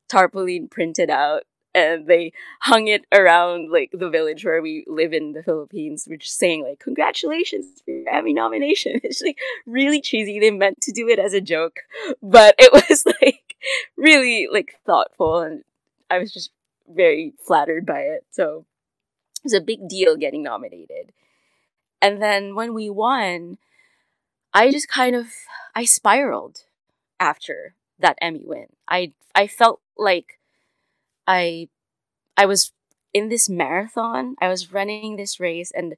tarpaulin 0.08 0.68
printed 0.68 1.10
out 1.10 1.44
and 1.74 2.06
they 2.06 2.32
hung 2.60 2.86
it 2.86 3.04
around 3.12 3.70
like 3.70 3.90
the 3.92 4.08
village 4.08 4.44
where 4.44 4.62
we 4.62 4.84
live 4.86 5.12
in 5.12 5.32
the 5.32 5.42
Philippines. 5.42 6.06
We're 6.08 6.16
just 6.16 6.38
saying 6.38 6.62
like 6.62 6.78
congratulations 6.78 7.82
for 7.84 7.90
your 7.90 8.08
Emmy 8.08 8.32
nomination. 8.32 9.00
It's 9.04 9.22
like 9.22 9.38
really 9.66 10.00
cheesy. 10.00 10.38
They 10.38 10.50
meant 10.50 10.80
to 10.82 10.92
do 10.92 11.08
it 11.08 11.18
as 11.18 11.34
a 11.34 11.40
joke, 11.40 11.80
but 12.22 12.54
it 12.58 12.72
was 12.88 13.04
like 13.20 13.56
really 13.96 14.48
like 14.50 14.76
thoughtful 14.86 15.40
and 15.40 15.64
I 16.10 16.18
was 16.18 16.32
just 16.32 16.50
very 16.88 17.32
flattered 17.44 17.84
by 17.84 18.00
it. 18.00 18.24
So 18.30 18.66
it 19.38 19.44
was 19.44 19.54
a 19.54 19.60
big 19.60 19.88
deal 19.88 20.16
getting 20.16 20.42
nominated. 20.42 21.12
And 22.00 22.22
then 22.22 22.54
when 22.54 22.74
we 22.74 22.88
won, 22.90 23.58
I 24.52 24.70
just 24.70 24.88
kind 24.88 25.16
of 25.16 25.28
I 25.74 25.84
spiraled 25.84 26.64
after 27.18 27.74
that 27.98 28.18
Emmy 28.20 28.42
win. 28.44 28.66
I 28.88 29.12
I 29.34 29.48
felt 29.48 29.80
like 29.96 30.38
I 31.26 31.68
I 32.36 32.46
was 32.46 32.72
in 33.12 33.28
this 33.28 33.48
marathon. 33.48 34.36
I 34.40 34.48
was 34.48 34.72
running 34.72 35.16
this 35.16 35.40
race 35.40 35.70
and 35.70 35.96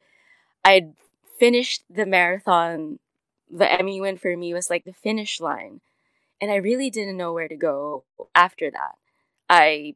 I'd 0.64 0.94
finished 1.38 1.84
the 1.90 2.06
marathon. 2.06 2.98
The 3.50 3.70
Emmy 3.70 4.00
win 4.00 4.18
for 4.18 4.36
me 4.36 4.54
was 4.54 4.70
like 4.70 4.84
the 4.84 4.92
finish 4.92 5.40
line. 5.40 5.80
And 6.40 6.50
I 6.50 6.56
really 6.56 6.90
didn't 6.90 7.16
know 7.16 7.32
where 7.32 7.48
to 7.48 7.56
go 7.56 8.04
after 8.34 8.70
that. 8.70 8.96
I 9.48 9.94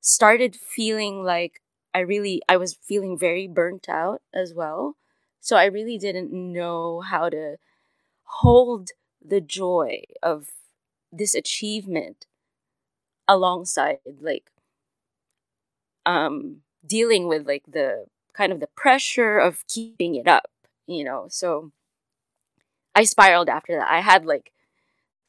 started 0.00 0.56
feeling 0.56 1.22
like 1.22 1.60
I 1.94 2.00
really 2.00 2.42
I 2.48 2.56
was 2.56 2.74
feeling 2.74 3.18
very 3.18 3.46
burnt 3.46 3.88
out 3.88 4.22
as 4.32 4.54
well. 4.54 4.96
So 5.40 5.56
I 5.56 5.64
really 5.66 5.98
didn't 5.98 6.32
know 6.32 7.00
how 7.00 7.28
to 7.28 7.56
hold 8.24 8.90
the 9.24 9.40
joy 9.40 10.02
of 10.22 10.48
this 11.12 11.34
achievement 11.34 12.26
alongside 13.28 13.98
like 14.20 14.50
um 16.06 16.58
dealing 16.86 17.28
with 17.28 17.46
like 17.46 17.64
the 17.68 18.06
kind 18.32 18.52
of 18.52 18.60
the 18.60 18.68
pressure 18.68 19.38
of 19.38 19.66
keeping 19.68 20.14
it 20.14 20.26
up 20.26 20.50
you 20.88 21.04
know? 21.04 21.26
So 21.28 21.70
i 22.94 23.04
spiraled 23.04 23.48
after 23.48 23.76
that. 23.76 23.88
I 23.88 24.00
had 24.00 24.26
like 24.26 24.50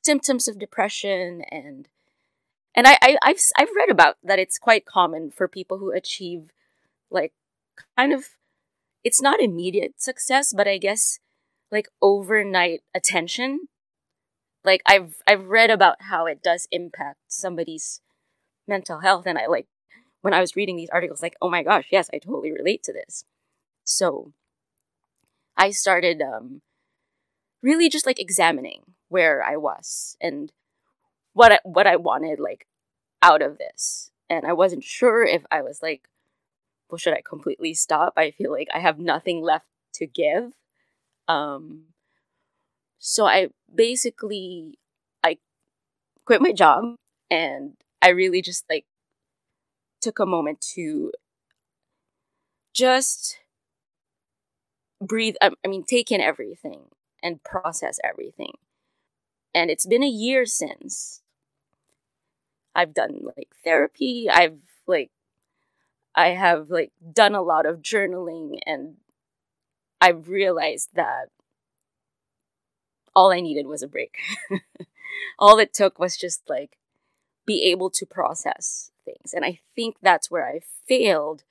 symptoms 0.02 0.48
of 0.48 0.58
depression 0.58 1.44
and 1.52 1.88
and 2.74 2.88
I, 2.88 2.98
I 3.02 3.18
I've 3.22 3.40
I've 3.58 3.76
read 3.76 3.90
about 3.90 4.16
that 4.24 4.40
it's 4.40 4.58
quite 4.58 4.86
common 4.86 5.30
for 5.30 5.48
people 5.48 5.78
who 5.78 5.92
achieve 5.92 6.52
like 7.12 7.34
kind 7.98 8.14
of 8.14 8.30
it's 9.04 9.22
not 9.22 9.42
immediate 9.42 10.02
success 10.02 10.54
but 10.56 10.68
I 10.68 10.78
guess 10.78 11.20
like 11.72 11.90
overnight 12.02 12.82
attention 12.96 13.68
like 14.64 14.82
I've 14.86 15.16
I've 15.28 15.46
read 15.46 15.70
about 15.70 16.04
how 16.04 16.26
it 16.26 16.44
does 16.44 16.68
impact 16.72 17.20
somebody's 17.28 18.02
mental 18.68 19.00
health 19.00 19.26
and 19.26 19.38
I 19.38 19.48
like 19.48 19.68
when 20.22 20.34
I 20.34 20.42
was 20.42 20.56
reading 20.56 20.76
these 20.76 20.90
articles 20.92 21.22
like 21.22 21.36
oh 21.42 21.50
my 21.50 21.64
gosh 21.64 21.88
yes 21.92 22.10
I 22.14 22.18
totally 22.18 22.52
relate 22.52 22.84
to 22.84 22.94
this. 22.94 23.26
So 23.84 24.34
I 25.58 25.72
started 25.72 26.22
um 26.22 26.62
really 27.62 27.90
just 27.90 28.06
like 28.06 28.20
examining 28.20 28.84
where 29.10 29.44
I 29.44 29.58
was 29.58 30.16
and 30.22 30.52
what 31.34 31.52
I, 31.52 31.60
what 31.64 31.88
I 31.88 31.96
wanted 31.96 32.40
like 32.40 32.68
out 33.22 33.42
of 33.42 33.58
this. 33.58 34.12
And 34.30 34.46
I 34.46 34.54
wasn't 34.54 34.84
sure 34.84 35.24
if 35.24 35.44
I 35.52 35.62
was 35.62 35.82
like 35.82 36.04
well 36.90 36.98
should 36.98 37.14
I 37.14 37.22
completely 37.28 37.74
stop? 37.74 38.14
I 38.18 38.32
feel 38.32 38.52
like 38.52 38.68
I 38.74 38.80
have 38.80 39.00
nothing 39.00 39.42
left 39.42 39.66
to 39.96 40.06
give. 40.06 40.54
Um 41.28 41.86
so 43.00 43.26
I 43.26 43.50
basically 43.74 44.78
I 45.24 45.38
quit 46.26 46.42
my 46.42 46.52
job 46.52 46.96
and 47.30 47.74
I 48.02 48.10
really 48.10 48.42
just 48.42 48.66
like 48.70 48.86
took 50.02 50.20
a 50.20 50.26
moment 50.26 50.62
to 50.76 51.12
just 52.74 53.40
breathe, 55.02 55.36
I, 55.42 55.52
I 55.66 55.68
mean, 55.68 55.84
take 55.84 56.12
in 56.12 56.22
everything 56.22 56.86
and 57.22 57.44
process 57.44 58.00
everything. 58.04 58.54
And 59.54 59.70
it's 59.70 59.86
been 59.86 60.04
a 60.04 60.08
year 60.08 60.46
since 60.46 61.22
I've 62.76 62.94
done 62.94 63.22
like 63.36 63.50
therapy. 63.64 64.30
I've 64.32 64.60
like, 64.88 65.12
I 66.16 66.30
have 66.30 66.70
like 66.70 66.92
done 67.14 67.36
a 67.36 67.42
lot 67.42 67.66
of 67.66 67.82
journaling 67.82 68.60
and 68.66 68.96
I've 70.02 70.30
realized 70.30 70.90
that 70.94 71.30
all 73.20 73.34
I 73.34 73.42
needed 73.42 73.68
was 73.68 73.84
a 73.84 73.88
break. 73.88 74.18
all 75.40 75.60
it 75.60 75.74
took 75.74 76.00
was 76.00 76.16
just 76.16 76.50
like 76.50 76.78
be 77.46 77.64
able 77.64 77.90
to 77.90 78.06
process 78.06 78.92
things. 79.04 79.34
And 79.34 79.44
I 79.44 79.60
think 79.76 79.98
that's 80.02 80.32
where 80.32 80.48
I 80.48 80.62
failed 80.88 81.44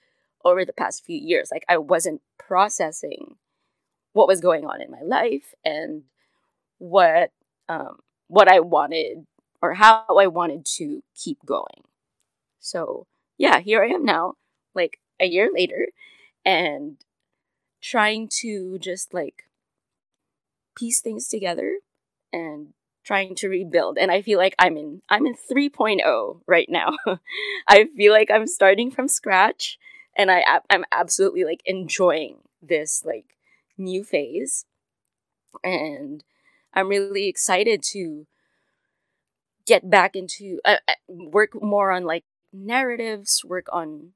over 0.46 0.64
the 0.64 0.72
past 0.72 1.04
few 1.04 1.18
years. 1.18 1.50
Like 1.52 1.66
I 1.68 1.76
wasn't 1.76 2.22
processing 2.38 3.36
what 4.14 4.28
was 4.28 4.40
going 4.40 4.64
on 4.64 4.80
in 4.80 4.90
my 4.90 5.02
life 5.02 5.54
and 5.62 6.04
what 6.78 7.32
um, 7.68 7.98
what 8.28 8.48
I 8.48 8.60
wanted 8.60 9.26
or 9.60 9.74
how 9.74 10.04
I 10.08 10.26
wanted 10.26 10.64
to 10.76 11.02
keep 11.14 11.44
going. 11.44 11.84
So 12.60 13.06
yeah, 13.36 13.60
here 13.60 13.84
I 13.84 13.88
am 13.88 14.06
now, 14.06 14.36
like 14.74 15.00
a 15.20 15.26
year 15.26 15.50
later, 15.52 15.88
and 16.46 16.96
trying 17.82 18.26
to 18.40 18.78
just 18.78 19.12
like 19.12 19.47
piece 20.78 21.00
things 21.00 21.28
together 21.28 21.78
and 22.32 22.68
trying 23.04 23.34
to 23.36 23.48
rebuild. 23.48 23.98
And 23.98 24.10
i 24.10 24.22
feel 24.22 24.38
like 24.38 24.54
i'm 24.58 24.76
in 24.76 25.02
i'm 25.08 25.26
in 25.26 25.34
3.0 25.34 26.40
right 26.46 26.68
now. 26.68 26.92
I 27.68 27.86
feel 27.96 28.12
like 28.12 28.30
i'm 28.30 28.46
starting 28.46 28.90
from 28.90 29.08
scratch 29.08 29.78
and 30.16 30.30
i 30.30 30.42
i'm 30.70 30.84
absolutely 30.92 31.44
like 31.44 31.62
enjoying 31.64 32.38
this 32.62 33.02
like 33.04 33.36
new 33.76 34.04
phase. 34.04 34.64
And 35.64 36.22
i'm 36.74 36.88
really 36.88 37.28
excited 37.28 37.82
to 37.92 38.26
get 39.66 39.88
back 39.90 40.16
into 40.16 40.60
uh, 40.64 40.76
uh 40.88 40.94
work 41.08 41.50
more 41.60 41.90
on 41.90 42.04
like 42.04 42.24
narratives 42.52 43.42
work 43.44 43.66
on 43.70 44.12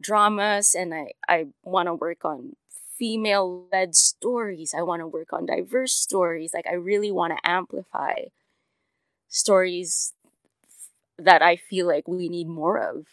dramas 0.00 0.74
and 0.74 0.94
i 0.94 1.10
i 1.28 1.46
want 1.64 1.86
to 1.88 1.94
work 1.94 2.24
on 2.24 2.54
female 3.02 3.66
led 3.72 3.96
stories. 3.96 4.72
I 4.72 4.82
want 4.82 5.00
to 5.00 5.08
work 5.08 5.32
on 5.32 5.44
diverse 5.44 5.92
stories. 5.92 6.54
Like, 6.54 6.68
I 6.68 6.74
really 6.74 7.10
want 7.10 7.36
to 7.36 7.50
amplify 7.50 8.26
stories 9.26 10.12
that 11.18 11.42
I 11.42 11.56
feel 11.56 11.88
like 11.88 12.06
we 12.06 12.28
need 12.28 12.46
more 12.46 12.78
of. 12.78 13.06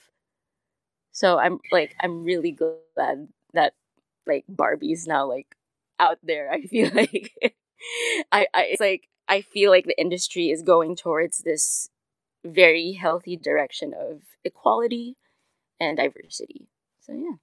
So 1.11 1.39
I'm 1.39 1.59
like, 1.71 1.95
I'm 1.99 2.23
really 2.23 2.51
glad 2.51 3.29
that 3.55 3.73
like 4.27 4.45
Barbie's 4.47 5.07
now 5.07 5.25
like 5.25 5.55
out 5.99 6.19
there. 6.21 6.51
I 6.51 6.61
feel 6.61 6.91
like 6.93 7.31
I, 8.31 8.45
I 8.53 8.63
it's 8.65 8.79
like 8.79 9.09
I 9.27 9.41
feel 9.41 9.71
like 9.71 9.85
the 9.85 9.99
industry 9.99 10.51
is 10.51 10.61
going 10.61 10.97
towards 10.97 11.39
this 11.39 11.89
very 12.45 12.91
healthy 12.91 13.35
direction 13.35 13.95
of 13.99 14.21
equality 14.43 15.17
and 15.79 15.97
diversity. 15.97 16.67
So 16.99 17.13
yeah. 17.13 17.37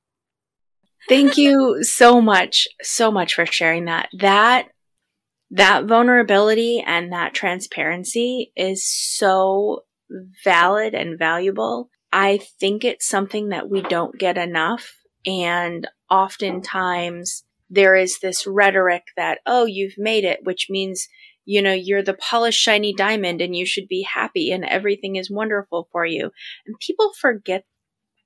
Thank 1.09 1.37
you 1.37 1.83
so 1.83 2.21
much, 2.21 2.67
so 2.83 3.11
much 3.11 3.35
for 3.35 3.47
sharing 3.47 3.85
that. 3.85 4.09
That 4.19 4.69
that 5.51 5.85
vulnerability 5.85 6.83
and 6.85 7.13
that 7.13 7.35
transparency 7.35 8.53
is 8.57 8.89
so 8.89 9.85
valid 10.45 10.95
and 10.95 11.19
valuable. 11.19 11.91
I 12.13 12.41
think 12.61 12.85
it's 12.85 13.09
something 13.09 13.51
that 13.51 13.71
we 13.71 13.83
don't 13.83 14.19
get 14.19 14.39
enough. 14.39 14.97
And 15.25 15.87
oftentimes 16.11 17.45
there 17.71 17.97
is 17.97 18.19
this 18.21 18.47
rhetoric 18.47 19.05
that, 19.17 19.39
oh, 19.47 19.67
you've 19.67 19.99
made 19.99 20.25
it, 20.25 20.41
which 20.45 20.69
means, 20.71 21.09
you 21.45 21.63
know, 21.63 21.73
you're 21.73 22.03
the 22.03 22.15
polished, 22.15 22.61
shiny 22.61 22.93
diamond 22.93 23.41
and 23.41 23.55
you 23.55 23.67
should 23.67 23.89
be 23.89 24.03
happy 24.03 24.51
and 24.51 24.65
everything 24.65 25.17
is 25.17 25.31
wonderful 25.31 25.89
for 25.93 26.05
you. 26.05 26.31
And 26.67 26.79
people 26.81 27.13
forget 27.21 27.65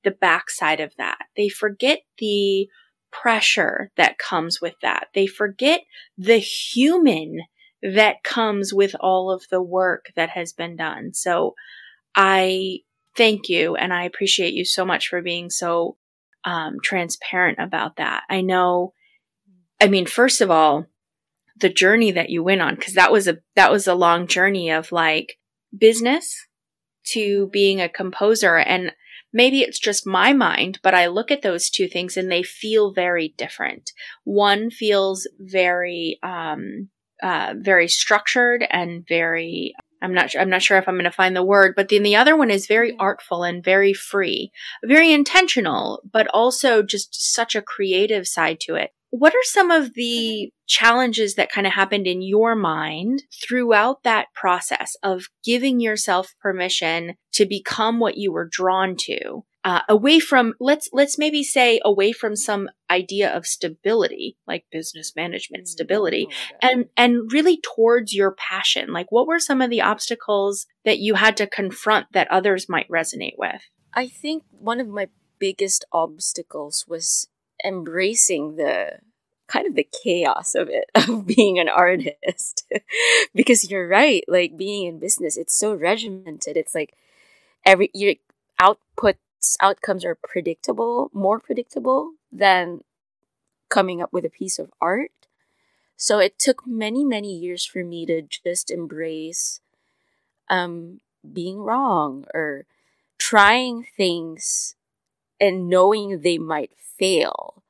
the 0.05 0.11
backside 0.11 0.81
of 0.81 0.95
that. 0.97 1.19
They 1.37 1.49
forget 1.49 2.01
the 2.19 2.69
pressure 3.13 3.91
that 3.97 4.19
comes 4.19 4.61
with 4.61 4.75
that. 4.83 5.09
They 5.15 5.27
forget 5.27 5.83
the 6.17 6.39
human 6.39 7.41
that 7.83 8.23
comes 8.23 8.73
with 8.75 8.95
all 9.01 9.31
of 9.31 9.45
the 9.51 9.63
work 9.63 10.13
that 10.17 10.31
has 10.31 10.53
been 10.53 10.77
done. 10.77 11.15
So 11.15 11.55
I 12.15 12.81
thank 13.17 13.49
you 13.49 13.75
and 13.75 13.93
I 13.93 14.05
appreciate 14.05 14.55
you 14.55 14.65
so 14.65 14.85
much 14.85 15.09
for 15.09 15.23
being 15.23 15.51
so 15.51 15.97
um, 16.45 16.79
transparent 16.83 17.59
about 17.59 17.97
that. 17.97 18.23
I 18.29 18.41
know, 18.41 18.93
I 19.81 19.89
mean, 19.89 20.07
first 20.07 20.41
of 20.41 20.51
all, 20.51 20.87
the 21.57 21.69
journey 21.69 22.11
that 22.13 22.31
you 22.31 22.43
went 22.43 22.63
on, 22.63 22.75
because 22.75 22.95
that 22.95 23.13
was 23.13 23.29
a 23.29 23.39
that 23.55 23.71
was 23.71 23.87
a 23.87 23.95
long 23.95 24.27
journey 24.27 24.71
of 24.71 24.93
like 24.93 25.37
business 25.77 26.47
to 27.09 27.49
being 27.53 27.81
a 27.81 27.89
composer 27.89 28.57
and 28.57 28.93
maybe 29.33 29.61
it's 29.61 29.79
just 29.79 30.07
my 30.07 30.33
mind, 30.33 30.79
but 30.83 30.95
I 30.95 31.07
look 31.07 31.31
at 31.31 31.43
those 31.43 31.71
two 31.71 31.88
things 31.88 32.16
and 32.16 32.31
they 32.31 32.43
feel 32.43 32.93
very 32.93 33.35
different. 33.37 33.90
One 34.25 34.71
feels 34.71 35.29
very, 35.38 36.19
um, 36.23 36.88
uh, 37.23 37.55
very 37.59 37.88
structured 37.88 38.64
and 38.71 39.05
very 39.07 39.75
I'm 40.03 40.14
not 40.14 40.31
sure, 40.31 40.40
I'm 40.40 40.49
not 40.49 40.62
sure 40.62 40.79
if 40.79 40.88
I'm 40.88 40.95
going 40.95 41.05
to 41.05 41.11
find 41.11 41.37
the 41.37 41.45
word, 41.45 41.75
but 41.77 41.88
then 41.88 42.03
the 42.03 42.16
other 42.16 42.37
one 42.37 42.51
is 42.51 42.66
very 42.66 42.97
artful 42.99 43.45
and 43.45 43.62
very 43.62 43.93
free, 43.93 44.51
very 44.83 45.12
intentional, 45.12 46.01
but 46.11 46.27
also 46.29 46.83
just 46.83 47.35
such 47.35 47.55
a 47.55 47.62
creative 47.62 48.27
side 48.27 48.61
to 48.61 48.77
it. 48.77 48.93
What 49.11 49.35
are 49.35 49.42
some 49.42 49.70
of 49.70 49.94
the 49.94 50.53
challenges 50.66 51.35
that 51.35 51.51
kind 51.51 51.66
of 51.66 51.73
happened 51.73 52.07
in 52.07 52.23
your 52.23 52.55
mind 52.55 53.25
throughout 53.42 54.05
that 54.05 54.29
process 54.35 54.96
of 55.03 55.25
giving 55.44 55.81
yourself 55.81 56.35
permission 56.40 57.14
to 57.33 57.44
become 57.44 57.99
what 57.99 58.16
you 58.16 58.33
were 58.33 58.49
drawn 58.51 58.96
to? 59.01 59.44
Uh, 59.62 59.81
away 59.90 60.18
from 60.18 60.55
let's 60.59 60.88
let's 60.94 61.18
maybe 61.18 61.42
say 61.42 61.79
away 61.85 62.12
from 62.12 62.35
some 62.35 62.70
idea 62.90 63.31
of 63.31 63.44
stability 63.44 64.38
like 64.46 64.64
business 64.73 65.12
management 65.14 65.64
mm, 65.64 65.68
stability 65.68 66.27
and 66.62 66.87
and 66.96 67.31
really 67.31 67.61
towards 67.61 68.14
your 68.14 68.31
passion. 68.31 68.90
Like 68.90 69.12
what 69.12 69.27
were 69.27 69.38
some 69.38 69.61
of 69.61 69.68
the 69.68 69.83
obstacles 69.83 70.66
that 70.87 71.01
you 71.01 71.16
had 71.16 71.37
to 71.37 71.46
confront 71.46 72.07
that 72.12 72.31
others 72.31 72.70
might 72.70 72.88
resonate 72.88 73.37
with? 73.37 73.61
I 73.92 74.09
think 74.09 74.44
one 74.51 74.81
of 74.81 74.88
my 74.88 75.09
biggest 75.38 75.85
obstacles 75.92 76.87
was 76.88 77.29
embracing 77.64 78.57
the 78.57 78.99
kind 79.49 79.66
of 79.66 79.75
the 79.75 79.88
chaos 80.05 80.55
of 80.55 80.68
it 80.68 80.90
of 80.94 81.27
being 81.27 81.59
an 81.59 81.68
artist. 81.68 82.64
Because 83.35 83.70
you're 83.70 83.88
right 83.88 84.25
like 84.29 84.57
being 84.57 84.87
in 84.87 84.99
business 84.99 85.37
it's 85.37 85.55
so 85.55 85.75
regimented. 85.75 86.57
It's 86.57 86.75
like 86.75 86.94
every 87.64 87.90
your 87.94 88.14
outputs 88.61 89.57
outcomes 89.61 90.05
are 90.05 90.16
predictable 90.16 91.11
more 91.12 91.38
predictable 91.38 92.12
than 92.33 92.83
coming 93.68 94.03
up 94.03 94.12
with 94.12 94.25
a 94.25 94.31
piece 94.31 94.59
of 94.59 94.73
art. 94.81 95.12
So 95.96 96.18
it 96.18 96.38
took 96.38 96.66
many 96.66 97.05
many 97.05 97.33
years 97.37 97.64
for 97.64 97.85
me 97.85 98.05
to 98.07 98.23
just 98.23 98.70
embrace 98.70 99.61
um 100.49 101.01
being 101.33 101.59
wrong 101.59 102.25
or 102.35 102.66
trying 103.18 103.87
things 103.96 104.75
and 105.40 105.68
knowing 105.68 106.20
they 106.20 106.38
might 106.38 106.72
fail. 106.76 107.62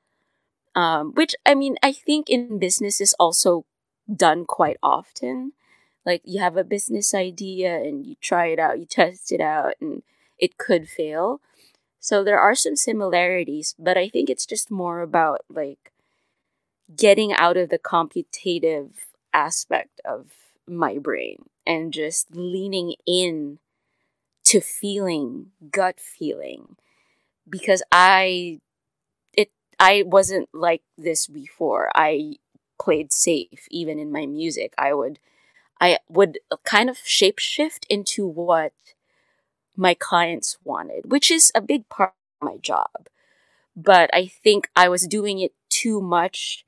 Um, 0.74 1.12
which 1.14 1.34
I 1.46 1.54
mean, 1.54 1.76
I 1.82 1.92
think 1.92 2.28
in 2.28 2.58
business 2.58 3.00
is 3.00 3.14
also 3.18 3.64
done 4.14 4.44
quite 4.44 4.76
often. 4.82 5.52
Like 6.04 6.22
you 6.24 6.40
have 6.40 6.56
a 6.56 6.64
business 6.64 7.14
idea 7.14 7.76
and 7.76 8.06
you 8.06 8.16
try 8.20 8.46
it 8.46 8.58
out, 8.58 8.78
you 8.78 8.86
test 8.86 9.32
it 9.32 9.40
out, 9.40 9.74
and 9.80 10.02
it 10.38 10.58
could 10.58 10.88
fail. 10.88 11.40
So 12.00 12.24
there 12.24 12.40
are 12.40 12.54
some 12.54 12.76
similarities, 12.76 13.74
but 13.78 13.98
I 13.98 14.08
think 14.08 14.30
it's 14.30 14.46
just 14.46 14.70
more 14.70 15.00
about 15.02 15.40
like 15.50 15.92
getting 16.96 17.32
out 17.32 17.56
of 17.56 17.68
the 17.68 17.78
computative 17.78 19.06
aspect 19.32 20.00
of 20.04 20.30
my 20.66 20.98
brain 20.98 21.44
and 21.66 21.92
just 21.92 22.34
leaning 22.34 22.94
in 23.06 23.58
to 24.44 24.60
feeling, 24.60 25.50
gut 25.70 26.00
feeling 26.00 26.76
because 27.48 27.82
I 27.92 28.60
it 29.32 29.50
I 29.78 30.04
wasn't 30.06 30.48
like 30.52 30.82
this 30.96 31.26
before. 31.26 31.90
I 31.94 32.36
played 32.80 33.12
safe 33.12 33.66
even 33.70 33.98
in 33.98 34.12
my 34.12 34.26
music. 34.26 34.74
I 34.78 34.94
would 34.94 35.18
I 35.80 35.98
would 36.08 36.38
kind 36.64 36.90
of 36.90 36.98
shapeshift 36.98 37.84
into 37.88 38.26
what 38.26 38.72
my 39.76 39.94
clients 39.94 40.58
wanted, 40.64 41.10
which 41.10 41.30
is 41.30 41.50
a 41.54 41.60
big 41.60 41.88
part 41.88 42.12
of 42.40 42.46
my 42.48 42.56
job. 42.58 43.08
But 43.74 44.10
I 44.12 44.26
think 44.26 44.68
I 44.76 44.88
was 44.88 45.06
doing 45.06 45.38
it 45.38 45.52
too 45.70 46.00
much 46.00 46.66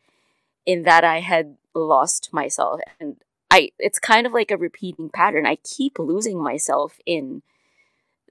in 0.65 0.85
that 0.85 1.05
I 1.05 1.21
had 1.21 1.57
lost 1.75 2.31
myself 2.33 2.81
and 3.01 3.17
I 3.51 3.71
it's 3.79 3.99
kind 3.99 4.27
of 4.27 4.33
like 4.33 4.51
a 4.51 4.57
repeating 4.57 5.11
pattern. 5.11 5.47
I 5.47 5.57
keep 5.57 5.99
losing 5.99 6.43
myself 6.43 6.99
in 7.05 7.43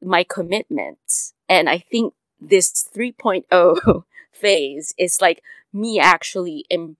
my 0.01 0.23
commitments. 0.23 1.33
And 1.47 1.69
I 1.69 1.77
think 1.77 2.13
this 2.41 2.89
3.0 2.93 4.03
phase 4.31 4.93
is 4.97 5.21
like 5.21 5.43
me 5.71 5.99
actually 5.99 6.65
am 6.71 6.97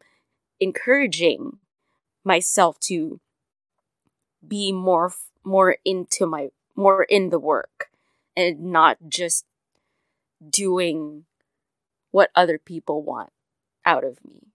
encouraging 0.60 1.58
myself 2.24 2.80
to 2.80 3.20
be 4.48 4.72
more 4.72 5.12
more 5.44 5.78
into 5.84 6.26
my 6.26 6.50
more 6.76 7.04
in 7.04 7.30
the 7.30 7.40
work 7.40 7.90
and 8.38 8.60
not 8.62 8.98
just 9.10 9.46
doing 10.48 11.26
what 12.12 12.30
other 12.36 12.58
people 12.58 13.02
want 13.02 13.32
out 13.86 14.04
of 14.04 14.24
me. 14.24 14.48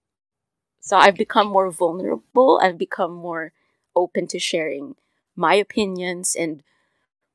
So 0.79 0.97
I've 0.97 1.15
become 1.15 1.47
more 1.47 1.69
vulnerable. 1.69 2.59
I've 2.61 2.77
become 2.77 3.13
more 3.13 3.51
open 3.95 4.27
to 4.27 4.39
sharing 4.39 4.95
my 5.35 5.55
opinions 5.55 6.35
and 6.37 6.63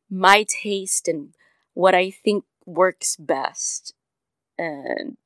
my 0.08 0.44
taste 0.48 1.08
and 1.08 1.34
what 1.74 1.94
I 1.94 2.10
think 2.10 2.44
works 2.66 3.16
best. 3.16 3.94
And 4.59 5.16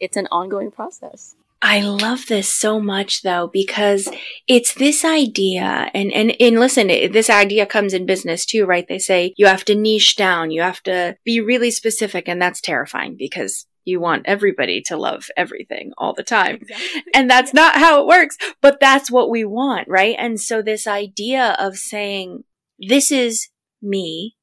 it's 0.00 0.16
an 0.16 0.28
ongoing 0.30 0.70
process. 0.70 1.34
I 1.64 1.80
love 1.80 2.26
this 2.26 2.52
so 2.52 2.80
much 2.80 3.22
though, 3.22 3.48
because 3.52 4.08
it's 4.48 4.74
this 4.74 5.04
idea 5.04 5.90
and, 5.94 6.12
and, 6.12 6.34
and 6.40 6.58
listen, 6.58 6.88
this 6.88 7.30
idea 7.30 7.66
comes 7.66 7.94
in 7.94 8.04
business 8.04 8.44
too, 8.44 8.66
right? 8.66 8.86
They 8.88 8.98
say 8.98 9.32
you 9.36 9.46
have 9.46 9.64
to 9.66 9.76
niche 9.76 10.16
down. 10.16 10.50
You 10.50 10.62
have 10.62 10.82
to 10.82 11.16
be 11.24 11.40
really 11.40 11.70
specific. 11.70 12.28
And 12.28 12.42
that's 12.42 12.60
terrifying 12.60 13.14
because 13.16 13.66
you 13.84 14.00
want 14.00 14.26
everybody 14.26 14.80
to 14.86 14.96
love 14.96 15.28
everything 15.36 15.92
all 15.96 16.14
the 16.14 16.24
time. 16.24 16.56
Exactly. 16.62 17.02
And 17.14 17.30
that's 17.30 17.54
not 17.54 17.76
how 17.76 18.00
it 18.00 18.08
works, 18.08 18.36
but 18.60 18.80
that's 18.80 19.08
what 19.08 19.30
we 19.30 19.44
want, 19.44 19.86
right? 19.88 20.16
And 20.18 20.40
so 20.40 20.62
this 20.62 20.88
idea 20.88 21.56
of 21.60 21.76
saying, 21.76 22.42
this 22.78 23.12
is 23.12 23.48
me. 23.80 24.36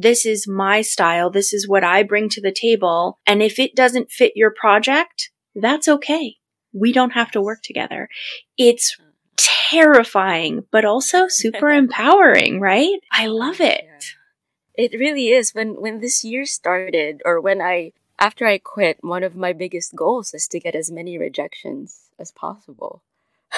This 0.00 0.24
is 0.24 0.46
my 0.46 0.82
style. 0.82 1.30
This 1.30 1.52
is 1.52 1.68
what 1.68 1.84
I 1.84 2.02
bring 2.02 2.28
to 2.30 2.40
the 2.40 2.52
table. 2.52 3.18
And 3.26 3.42
if 3.42 3.58
it 3.58 3.74
doesn't 3.74 4.10
fit 4.10 4.32
your 4.36 4.50
project, 4.50 5.30
that's 5.54 5.88
okay 5.88 6.38
we 6.72 6.92
don't 6.92 7.10
have 7.10 7.30
to 7.32 7.40
work 7.40 7.62
together. 7.62 8.08
It's 8.56 8.96
terrifying, 9.36 10.64
but 10.70 10.84
also 10.84 11.26
super 11.28 11.70
empowering, 11.70 12.60
right? 12.60 13.00
I 13.12 13.26
love 13.26 13.60
it. 13.60 13.84
Yeah. 13.84 14.84
It 14.84 14.98
really 14.98 15.30
is. 15.30 15.54
When 15.54 15.80
when 15.80 16.00
this 16.00 16.22
year 16.22 16.44
started 16.44 17.20
or 17.24 17.40
when 17.40 17.60
I 17.60 17.92
after 18.18 18.46
I 18.46 18.58
quit, 18.58 18.98
one 19.00 19.24
of 19.24 19.34
my 19.34 19.52
biggest 19.52 19.94
goals 19.94 20.34
is 20.34 20.46
to 20.48 20.60
get 20.60 20.74
as 20.74 20.90
many 20.90 21.18
rejections 21.18 22.10
as 22.18 22.30
possible. 22.30 23.02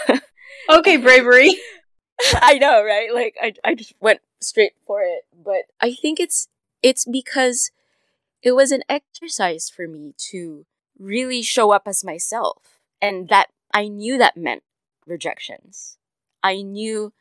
okay, 0.70 0.96
bravery. 0.96 1.56
I 2.42 2.58
know, 2.58 2.84
right? 2.84 3.12
Like 3.12 3.36
I 3.40 3.54
I 3.64 3.74
just 3.74 3.94
went 4.00 4.20
straight 4.40 4.72
for 4.86 5.02
it, 5.02 5.22
but 5.32 5.62
I 5.80 5.94
think 5.94 6.20
it's 6.20 6.48
it's 6.82 7.04
because 7.04 7.70
it 8.42 8.52
was 8.52 8.72
an 8.72 8.82
exercise 8.88 9.68
for 9.68 9.86
me 9.86 10.14
to 10.30 10.66
really 10.98 11.42
show 11.42 11.70
up 11.70 11.82
as 11.86 12.04
myself 12.04 12.78
and 13.00 13.28
that 13.28 13.48
I 13.72 13.88
knew 13.88 14.18
that 14.18 14.36
meant 14.36 14.62
rejections. 15.06 15.98
I 16.42 16.62
knew 16.62 17.12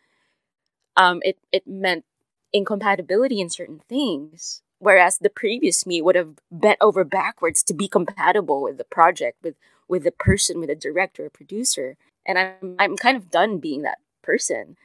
um, 0.95 1.21
it 1.23 1.38
it 1.51 1.67
meant 1.67 2.05
incompatibility 2.51 3.39
in 3.39 3.49
certain 3.49 3.81
things, 3.88 4.62
whereas 4.79 5.17
the 5.17 5.29
previous 5.29 5.85
me 5.85 6.01
would 6.01 6.15
have 6.15 6.35
bent 6.51 6.77
over 6.81 7.03
backwards 7.03 7.63
to 7.63 7.73
be 7.73 7.88
compatible 7.88 8.62
with 8.62 8.77
the 8.77 8.83
project, 8.83 9.38
with 9.43 9.55
with 9.88 10.03
the 10.03 10.12
person, 10.12 10.59
with 10.59 10.69
a 10.69 10.75
director, 10.75 11.25
a 11.25 11.29
producer, 11.29 11.97
and 12.25 12.38
I'm 12.38 12.75
I'm 12.79 12.97
kind 12.97 13.17
of 13.17 13.31
done 13.31 13.59
being 13.59 13.81
that 13.83 13.99
person. 14.21 14.77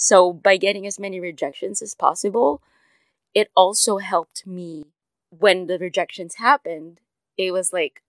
So 0.00 0.32
by 0.32 0.58
getting 0.58 0.86
as 0.86 1.00
many 1.00 1.18
rejections 1.18 1.82
as 1.82 1.96
possible, 1.96 2.62
it 3.34 3.50
also 3.56 3.98
helped 3.98 4.46
me 4.46 4.86
when 5.30 5.66
the 5.66 5.76
rejections 5.76 6.36
happened. 6.36 7.00
It 7.36 7.50
was 7.50 7.72
like 7.72 8.02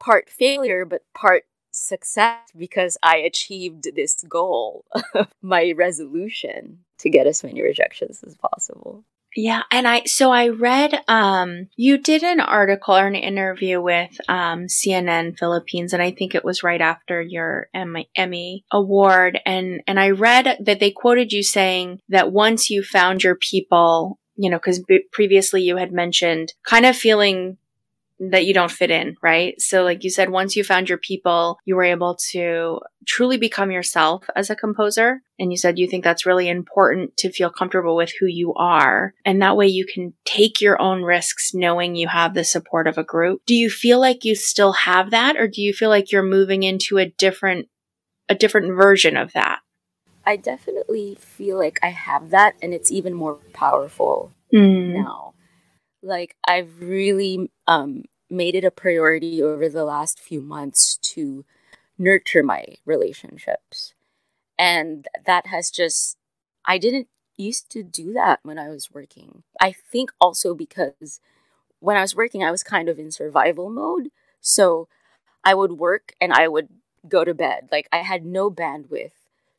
part 0.00 0.30
failure, 0.30 0.86
but 0.86 1.02
part 1.12 1.44
success 1.70 2.48
because 2.56 2.96
I 3.02 3.18
achieved 3.18 3.94
this 3.94 4.24
goal, 4.26 4.86
my 5.42 5.72
resolution 5.76 6.78
to 6.98 7.10
get 7.10 7.26
as 7.26 7.44
many 7.44 7.60
rejections 7.60 8.24
as 8.26 8.34
possible. 8.34 9.04
Yeah, 9.34 9.62
and 9.70 9.88
I 9.88 10.02
so 10.04 10.30
I 10.30 10.48
read 10.48 11.00
um 11.08 11.68
you 11.76 11.96
did 11.96 12.22
an 12.22 12.40
article 12.40 12.94
or 12.94 13.06
an 13.06 13.14
interview 13.14 13.80
with 13.80 14.10
um 14.28 14.66
CNN 14.66 15.38
Philippines 15.38 15.92
and 15.92 16.02
I 16.02 16.10
think 16.10 16.34
it 16.34 16.44
was 16.44 16.62
right 16.62 16.80
after 16.80 17.22
your 17.22 17.68
Emmy, 17.74 18.64
award 18.70 19.40
and 19.46 19.80
and 19.86 19.98
I 19.98 20.10
read 20.10 20.58
that 20.60 20.80
they 20.80 20.90
quoted 20.90 21.32
you 21.32 21.42
saying 21.42 22.00
that 22.10 22.32
once 22.32 22.68
you 22.68 22.82
found 22.82 23.24
your 23.24 23.36
people, 23.36 24.18
you 24.36 24.50
know, 24.50 24.58
cuz 24.58 24.80
b- 24.80 25.04
previously 25.12 25.62
you 25.62 25.76
had 25.78 25.92
mentioned 25.92 26.52
kind 26.66 26.84
of 26.84 26.94
feeling 26.96 27.56
that 28.30 28.46
you 28.46 28.54
don't 28.54 28.70
fit 28.70 28.90
in, 28.90 29.16
right? 29.22 29.60
So, 29.60 29.82
like 29.82 30.04
you 30.04 30.10
said, 30.10 30.30
once 30.30 30.54
you 30.54 30.62
found 30.62 30.88
your 30.88 30.98
people, 30.98 31.58
you 31.64 31.74
were 31.74 31.82
able 31.82 32.16
to 32.30 32.80
truly 33.06 33.36
become 33.36 33.70
yourself 33.70 34.24
as 34.36 34.48
a 34.48 34.56
composer. 34.56 35.22
And 35.38 35.50
you 35.50 35.58
said 35.58 35.78
you 35.78 35.88
think 35.88 36.04
that's 36.04 36.26
really 36.26 36.48
important 36.48 37.16
to 37.18 37.32
feel 37.32 37.50
comfortable 37.50 37.96
with 37.96 38.12
who 38.20 38.26
you 38.26 38.54
are. 38.54 39.14
And 39.24 39.42
that 39.42 39.56
way 39.56 39.66
you 39.66 39.84
can 39.84 40.14
take 40.24 40.60
your 40.60 40.80
own 40.80 41.02
risks 41.02 41.52
knowing 41.52 41.96
you 41.96 42.08
have 42.08 42.34
the 42.34 42.44
support 42.44 42.86
of 42.86 42.96
a 42.96 43.04
group. 43.04 43.42
Do 43.46 43.54
you 43.54 43.68
feel 43.68 43.98
like 43.98 44.24
you 44.24 44.36
still 44.36 44.72
have 44.72 45.10
that 45.10 45.36
or 45.36 45.48
do 45.48 45.60
you 45.60 45.72
feel 45.72 45.88
like 45.88 46.12
you're 46.12 46.22
moving 46.22 46.62
into 46.62 46.98
a 46.98 47.06
different, 47.06 47.68
a 48.28 48.34
different 48.36 48.76
version 48.76 49.16
of 49.16 49.32
that? 49.32 49.60
I 50.24 50.36
definitely 50.36 51.16
feel 51.18 51.58
like 51.58 51.80
I 51.82 51.88
have 51.88 52.30
that 52.30 52.54
and 52.62 52.72
it's 52.72 52.92
even 52.92 53.14
more 53.14 53.34
powerful 53.52 54.30
mm. 54.54 54.94
now. 55.02 55.34
Like 56.04 56.36
I've 56.46 56.80
really 56.80 57.50
um 57.66 58.04
made 58.32 58.54
it 58.54 58.64
a 58.64 58.70
priority 58.70 59.42
over 59.42 59.68
the 59.68 59.84
last 59.84 60.18
few 60.18 60.40
months 60.40 60.96
to 60.96 61.44
nurture 61.98 62.42
my 62.42 62.64
relationships. 62.84 63.94
And 64.58 65.06
that 65.26 65.46
has 65.48 65.70
just, 65.70 66.16
I 66.64 66.78
didn't 66.78 67.08
used 67.36 67.70
to 67.72 67.82
do 67.82 68.12
that 68.12 68.40
when 68.42 68.58
I 68.58 68.68
was 68.68 68.90
working. 68.92 69.42
I 69.60 69.72
think 69.72 70.12
also 70.20 70.54
because 70.54 71.20
when 71.80 71.96
I 71.96 72.00
was 72.00 72.14
working, 72.14 72.42
I 72.42 72.50
was 72.50 72.62
kind 72.62 72.88
of 72.88 72.98
in 72.98 73.10
survival 73.10 73.68
mode. 73.70 74.10
So 74.40 74.88
I 75.44 75.54
would 75.54 75.72
work 75.72 76.14
and 76.20 76.32
I 76.32 76.48
would 76.48 76.68
go 77.08 77.24
to 77.24 77.34
bed. 77.34 77.68
Like 77.70 77.88
I 77.92 77.98
had 77.98 78.24
no 78.24 78.50
bandwidth 78.50 79.12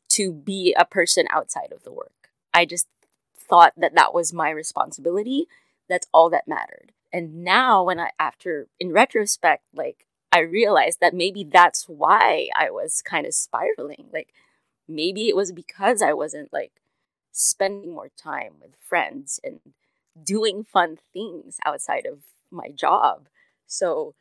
to 0.10 0.32
be 0.32 0.74
a 0.78 0.86
person 0.86 1.28
outside 1.30 1.72
of 1.72 1.84
the 1.84 1.92
work. 1.92 2.30
I 2.54 2.66
just 2.66 2.88
thought 3.38 3.74
that 3.78 3.96
that 3.96 4.14
was 4.14 4.34
my 4.34 4.50
responsibility. 4.50 5.48
That's 5.90 6.08
all 6.14 6.30
that 6.30 6.48
mattered. 6.48 6.92
And 7.13 7.43
now, 7.45 7.84
when 7.86 7.99
I, 7.99 8.12
after, 8.19 8.67
in 8.80 8.91
retrospect, 8.93 9.63
like, 9.73 10.08
I 10.34 10.39
realized 10.39 10.99
that 11.02 11.13
maybe 11.15 11.45
that's 11.45 11.88
why 11.88 12.49
I 12.56 12.71
was 12.71 13.04
kind 13.04 13.28
of 13.28 13.36
spiraling. 13.36 14.08
Like, 14.13 14.34
maybe 14.88 15.30
it 15.30 15.36
was 15.36 15.52
because 15.52 16.02
I 16.02 16.13
wasn't 16.13 16.54
like 16.54 16.73
spending 17.32 17.93
more 17.93 18.10
time 18.17 18.54
with 18.62 18.71
friends 18.80 19.39
and 19.43 19.60
doing 20.23 20.63
fun 20.63 20.97
things 21.13 21.60
outside 21.65 22.06
of 22.08 22.19
my 22.52 22.69
job. 22.71 23.28
So, 23.67 24.15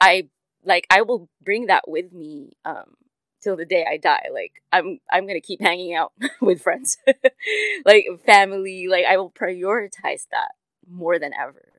I 0.00 0.28
like 0.64 0.86
I 0.90 1.02
will 1.02 1.28
bring 1.42 1.66
that 1.66 1.88
with 1.88 2.12
me 2.12 2.52
um 2.64 2.94
till 3.42 3.56
the 3.56 3.64
day 3.66 3.86
I 3.88 3.98
die. 3.98 4.28
Like 4.32 4.62
I'm 4.72 5.00
I'm 5.12 5.26
gonna 5.26 5.40
keep 5.40 5.60
hanging 5.60 5.94
out 5.94 6.12
with 6.40 6.62
friends, 6.62 6.98
like 7.84 8.06
family. 8.26 8.88
Like 8.88 9.06
I 9.06 9.16
will 9.18 9.30
prioritize 9.30 10.26
that 10.30 10.52
more 10.90 11.18
than 11.18 11.32
ever. 11.34 11.73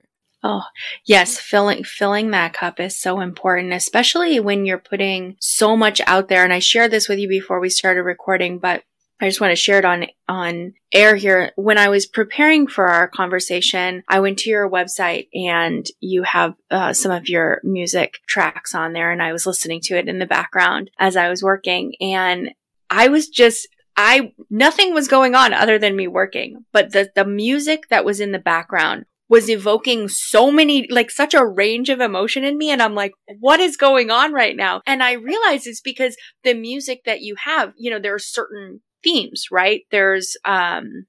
Oh, 0.48 0.62
yes, 1.06 1.40
filling 1.40 1.84
filling 1.84 2.30
that 2.30 2.54
cup 2.54 2.80
is 2.80 2.96
so 2.96 3.20
important, 3.20 3.74
especially 3.74 4.40
when 4.40 4.64
you're 4.64 4.78
putting 4.78 5.38
so 5.40 5.76
much 5.76 6.02
out 6.06 6.28
there. 6.28 6.44
And 6.44 6.54
I 6.54 6.60
shared 6.60 6.92
this 6.92 7.10
with 7.10 7.18
you 7.18 7.28
before 7.28 7.60
we 7.60 7.70
started 7.70 8.04
recording, 8.04 8.60
but 8.60 8.84
I 9.20 9.28
just 9.28 9.42
want 9.42 9.50
to 9.50 9.56
share 9.56 9.80
it 9.80 9.86
on 9.86 10.06
on 10.28 10.74
air 10.94 11.16
here. 11.16 11.52
When 11.56 11.80
I 11.80 11.90
was 11.90 12.06
preparing 12.06 12.68
for 12.68 12.86
our 12.86 13.08
conversation, 13.08 14.04
I 14.08 14.20
went 14.20 14.38
to 14.40 14.52
your 14.52 14.70
website 14.70 15.30
and 15.34 15.84
you 16.00 16.22
have 16.22 16.54
uh, 16.70 16.94
some 16.94 17.12
of 17.12 17.28
your 17.28 17.60
music 17.64 18.20
tracks 18.28 18.76
on 18.76 18.94
there, 18.94 19.12
and 19.12 19.24
I 19.24 19.32
was 19.32 19.48
listening 19.48 19.82
to 19.86 19.98
it 19.98 20.08
in 20.08 20.20
the 20.20 20.28
background 20.28 20.92
as 21.00 21.18
I 21.18 21.28
was 21.28 21.42
working, 21.42 21.96
and 22.00 22.52
I 22.92 23.08
was 23.08 23.30
just 23.30 23.68
I 23.98 24.32
nothing 24.52 24.94
was 24.94 25.08
going 25.08 25.34
on 25.34 25.54
other 25.54 25.80
than 25.80 25.96
me 25.96 26.08
working, 26.08 26.66
but 26.72 26.92
the 26.92 27.10
the 27.16 27.26
music 27.26 27.88
that 27.90 28.06
was 28.06 28.20
in 28.20 28.32
the 28.32 28.38
background 28.38 29.06
was 29.28 29.50
evoking 29.50 30.08
so 30.08 30.52
many, 30.52 30.88
like 30.90 31.10
such 31.10 31.34
a 31.34 31.46
range 31.46 31.90
of 31.90 32.00
emotion 32.00 32.44
in 32.44 32.58
me. 32.58 32.70
And 32.70 32.82
I'm 32.82 32.96
like, 32.96 33.14
what 33.40 33.60
is 33.60 33.78
going 33.78 34.12
on 34.12 34.34
right 34.34 34.56
now? 34.56 34.82
And 34.86 35.02
I 35.02 35.14
realize 35.14 35.66
it's 35.66 35.82
because 35.82 36.16
the 36.44 36.54
music 36.54 37.02
that 37.06 37.22
you 37.22 37.36
have, 37.44 37.74
you 37.78 37.90
know, 37.90 38.00
there 38.00 38.14
are 38.14 38.20
certain 38.20 38.82
themes, 39.04 39.46
right? 39.52 39.82
There's, 39.92 40.38
um, 40.46 41.06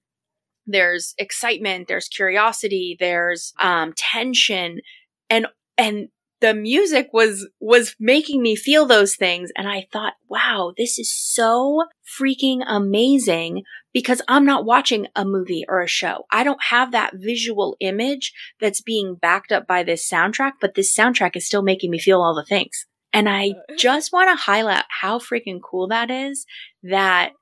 there's 0.66 1.14
excitement, 1.18 1.88
there's 1.88 2.08
curiosity, 2.08 2.96
there's, 2.98 3.52
um, 3.60 3.92
tension 3.96 4.80
and, 5.28 5.46
and 5.76 6.08
the 6.40 6.54
music 6.54 7.08
was 7.12 7.48
was 7.60 7.94
making 7.98 8.42
me 8.42 8.54
feel 8.54 8.86
those 8.86 9.16
things 9.16 9.50
and 9.56 9.68
I 9.68 9.86
thought, 9.92 10.14
wow, 10.28 10.72
this 10.76 10.98
is 10.98 11.12
so 11.12 11.84
freaking 12.20 12.62
amazing 12.66 13.62
because 13.96 14.20
I'm 14.28 14.44
not 14.44 14.66
watching 14.66 15.06
a 15.16 15.24
movie 15.24 15.64
or 15.66 15.80
a 15.80 15.86
show. 15.86 16.26
I 16.30 16.44
don't 16.44 16.62
have 16.64 16.92
that 16.92 17.14
visual 17.14 17.78
image 17.80 18.34
that's 18.60 18.82
being 18.82 19.14
backed 19.14 19.52
up 19.52 19.66
by 19.66 19.84
this 19.84 20.06
soundtrack, 20.06 20.52
but 20.60 20.74
this 20.74 20.94
soundtrack 20.94 21.34
is 21.34 21.46
still 21.46 21.62
making 21.62 21.90
me 21.90 21.98
feel 21.98 22.20
all 22.20 22.34
the 22.34 22.44
things. 22.44 22.84
And 23.14 23.26
I 23.26 23.52
uh. 23.52 23.74
just 23.78 24.12
want 24.12 24.28
to 24.28 24.36
highlight 24.36 24.84
how 25.00 25.18
freaking 25.18 25.60
cool 25.64 25.88
that 25.88 26.10
is 26.10 26.44
that 26.82 27.32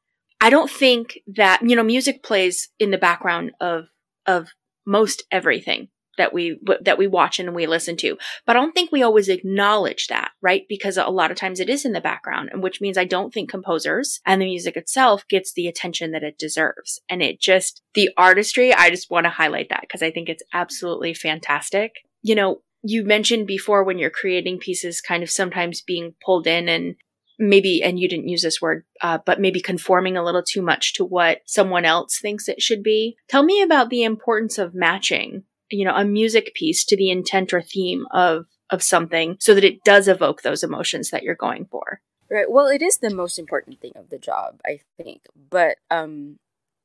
I 0.40 0.48
don't 0.48 0.70
think 0.70 1.18
that, 1.34 1.60
you 1.68 1.74
know, 1.74 1.82
music 1.82 2.22
plays 2.22 2.68
in 2.78 2.92
the 2.92 2.98
background 2.98 3.50
of, 3.60 3.86
of 4.24 4.50
most 4.86 5.24
everything 5.32 5.88
that 6.18 6.32
we 6.32 6.58
that 6.80 6.98
we 6.98 7.06
watch 7.06 7.38
and 7.38 7.54
we 7.54 7.66
listen 7.66 7.96
to. 7.98 8.16
But 8.46 8.56
i 8.56 8.60
don't 8.60 8.72
think 8.72 8.92
we 8.92 9.02
always 9.02 9.28
acknowledge 9.28 10.06
that 10.08 10.30
right? 10.42 10.64
Because 10.68 10.98
a 10.98 11.06
lot 11.06 11.30
of 11.30 11.36
times 11.36 11.58
it 11.58 11.70
is 11.70 11.84
in 11.84 11.92
the 11.92 12.00
background 12.00 12.50
and 12.52 12.62
which 12.62 12.80
means 12.80 12.98
i 12.98 13.04
don't 13.04 13.32
think 13.32 13.50
composers 13.50 14.20
and 14.26 14.40
the 14.40 14.46
music 14.46 14.76
itself 14.76 15.26
gets 15.28 15.52
the 15.52 15.68
attention 15.68 16.12
that 16.12 16.22
it 16.22 16.38
deserves. 16.38 17.00
And 17.08 17.22
it 17.22 17.40
just 17.40 17.82
the 17.94 18.10
artistry 18.16 18.72
i 18.72 18.90
just 18.90 19.10
want 19.10 19.24
to 19.24 19.30
highlight 19.30 19.68
that 19.70 19.82
because 19.82 20.02
i 20.02 20.10
think 20.10 20.28
it's 20.28 20.42
absolutely 20.52 21.14
fantastic. 21.14 21.92
You 22.22 22.34
know 22.34 22.62
you 22.82 23.02
mentioned 23.04 23.46
before 23.46 23.82
when 23.82 23.98
you're 23.98 24.10
creating 24.10 24.58
pieces 24.58 25.00
kind 25.00 25.22
of 25.22 25.30
sometimes 25.30 25.80
being 25.80 26.14
pulled 26.24 26.46
in 26.46 26.68
and 26.68 26.96
maybe 27.38 27.82
and 27.82 27.98
you 27.98 28.08
didn't 28.08 28.28
use 28.28 28.42
this 28.42 28.60
word 28.60 28.84
uh, 29.00 29.18
but 29.24 29.40
maybe 29.40 29.60
conforming 29.60 30.16
a 30.16 30.24
little 30.24 30.42
too 30.42 30.62
much 30.62 30.94
to 30.94 31.04
what 31.04 31.40
someone 31.46 31.84
else 31.84 32.18
thinks 32.20 32.48
it 32.48 32.62
should 32.62 32.82
be. 32.82 33.16
Tell 33.28 33.42
me 33.42 33.62
about 33.62 33.90
the 33.90 34.04
importance 34.04 34.58
of 34.58 34.74
matching 34.74 35.44
you 35.74 35.84
know, 35.84 35.94
a 35.94 36.04
music 36.04 36.54
piece 36.54 36.84
to 36.86 36.96
the 36.96 37.10
intent 37.10 37.52
or 37.52 37.62
theme 37.62 38.06
of 38.10 38.46
of 38.70 38.82
something 38.82 39.36
so 39.40 39.54
that 39.54 39.64
it 39.64 39.84
does 39.84 40.08
evoke 40.08 40.42
those 40.42 40.62
emotions 40.62 41.10
that 41.10 41.22
you're 41.22 41.34
going 41.34 41.66
for. 41.66 42.00
Right. 42.30 42.50
Well, 42.50 42.66
it 42.68 42.82
is 42.82 42.98
the 42.98 43.14
most 43.14 43.38
important 43.38 43.80
thing 43.80 43.92
of 43.94 44.08
the 44.08 44.18
job, 44.18 44.60
I 44.64 44.80
think. 44.96 45.22
But 45.50 45.76
um 45.90 46.38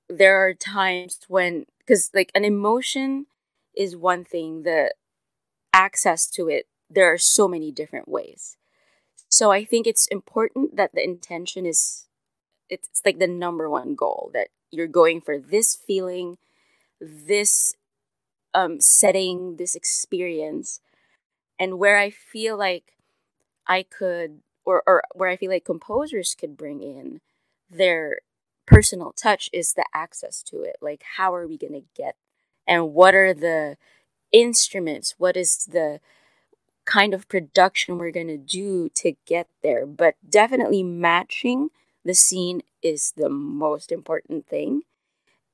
there 0.10 0.38
are 0.38 0.54
times 0.54 1.20
when 1.28 1.66
cuz 1.88 2.10
like 2.14 2.32
an 2.36 2.46
emotion 2.46 3.28
is 3.76 3.96
one 3.96 4.26
thing, 4.26 4.64
the 4.64 4.94
access 5.74 6.28
to 6.32 6.50
it 6.50 6.68
there 6.90 7.12
are 7.14 7.18
so 7.18 7.48
many 7.48 7.72
different 7.72 8.08
ways. 8.08 8.58
So 9.30 9.52
I 9.52 9.64
think 9.64 9.86
it's 9.86 10.08
important 10.08 10.76
that 10.76 10.94
the 10.94 11.04
intention 11.04 11.66
is 11.66 12.08
it's 12.70 13.02
like 13.06 13.20
the 13.20 13.28
number 13.28 13.70
one 13.70 13.96
goal 13.96 14.32
that 14.34 14.50
you're 14.72 14.88
going 14.88 15.22
for 15.22 15.38
this 15.40 15.76
feeling, 15.76 16.38
this 17.00 17.76
um, 18.54 18.80
setting 18.82 19.58
this 19.58 19.76
experience 19.76 20.82
and 21.60 21.80
where 21.80 21.98
I 21.98 22.10
feel 22.10 22.58
like 22.58 22.94
I 23.68 23.84
could 23.84 24.42
or, 24.66 24.84
or 24.88 25.04
where 25.14 25.30
I 25.30 25.38
feel 25.38 25.52
like 25.52 25.66
composers 25.66 26.36
could 26.36 26.58
bring 26.58 26.82
in 26.82 27.22
their 27.70 28.20
personal 28.66 29.14
touch 29.14 29.50
is 29.54 29.74
the 29.74 29.86
access 29.94 30.44
to 30.44 30.62
it. 30.64 30.78
Like 30.82 31.04
how 31.18 31.34
are 31.36 31.48
we 31.48 31.58
gonna 31.58 31.82
get 31.96 32.16
and 32.68 32.94
what 32.94 33.16
are 33.16 33.34
the 33.34 33.78
instruments? 34.32 35.16
What 35.18 35.38
is 35.38 35.66
the 35.68 36.00
kind 36.86 37.14
of 37.14 37.28
production 37.30 37.98
we're 37.98 38.12
gonna 38.12 38.38
do 38.38 38.90
to 38.96 39.14
get 39.26 39.48
there? 39.64 39.86
But 39.86 40.16
definitely 40.30 40.84
matching 40.84 41.70
the 42.06 42.16
scene 42.16 42.62
is 42.82 43.14
the 43.18 43.30
most 43.30 43.92
important 43.92 44.48
thing. 44.48 44.84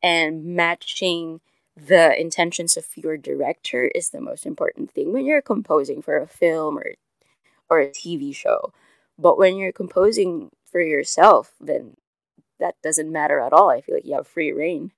And 0.03 0.45
matching 0.45 1.41
the 1.75 2.19
intentions 2.19 2.77
of 2.77 2.85
your 2.95 3.17
director 3.17 3.83
is 3.93 4.09
the 4.09 4.21
most 4.21 4.45
important 4.45 4.91
thing 4.91 5.11
when 5.11 5.25
you're 5.25 5.41
composing 5.41 6.01
for 6.01 6.17
a 6.17 6.27
film 6.27 6.77
or 6.77 6.93
or 7.69 7.79
a 7.79 7.89
TV 7.89 8.35
show. 8.35 8.71
But 9.17 9.37
when 9.37 9.57
you're 9.57 9.71
composing 9.71 10.51
for 10.71 10.81
yourself, 10.81 11.53
then 11.59 11.97
that 12.59 12.75
doesn't 12.83 13.11
matter 13.11 13.39
at 13.39 13.53
all. 13.53 13.69
I 13.69 13.81
feel 13.81 13.95
like 13.95 14.05
you 14.05 14.15
have 14.15 14.27
free 14.27 14.51
reign. 14.51 14.91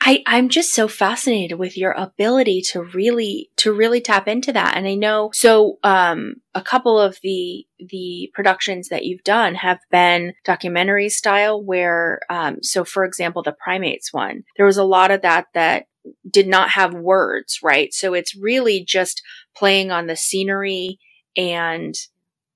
I, 0.00 0.22
I'm 0.24 0.50
just 0.50 0.72
so 0.72 0.86
fascinated 0.86 1.58
with 1.58 1.76
your 1.76 1.90
ability 1.90 2.62
to 2.72 2.82
really 2.82 3.50
to 3.56 3.72
really 3.72 4.00
tap 4.00 4.28
into 4.28 4.52
that. 4.52 4.76
And 4.76 4.86
I 4.86 4.94
know 4.94 5.30
so 5.32 5.78
um 5.82 6.36
a 6.54 6.62
couple 6.62 7.00
of 7.00 7.18
the 7.22 7.66
the 7.80 8.30
productions 8.32 8.88
that 8.88 9.04
you've 9.04 9.24
done 9.24 9.56
have 9.56 9.80
been 9.90 10.34
documentary 10.44 11.08
style 11.08 11.60
where 11.60 12.20
um 12.30 12.62
so 12.62 12.84
for 12.84 13.04
example 13.04 13.42
the 13.42 13.52
primates 13.52 14.12
one, 14.12 14.44
there 14.56 14.66
was 14.66 14.76
a 14.76 14.84
lot 14.84 15.10
of 15.10 15.22
that 15.22 15.46
that 15.54 15.86
did 16.28 16.46
not 16.46 16.70
have 16.70 16.94
words, 16.94 17.60
right? 17.62 17.92
So 17.92 18.14
it's 18.14 18.36
really 18.36 18.84
just 18.84 19.22
playing 19.56 19.90
on 19.90 20.06
the 20.06 20.16
scenery 20.16 20.98
and 21.36 21.94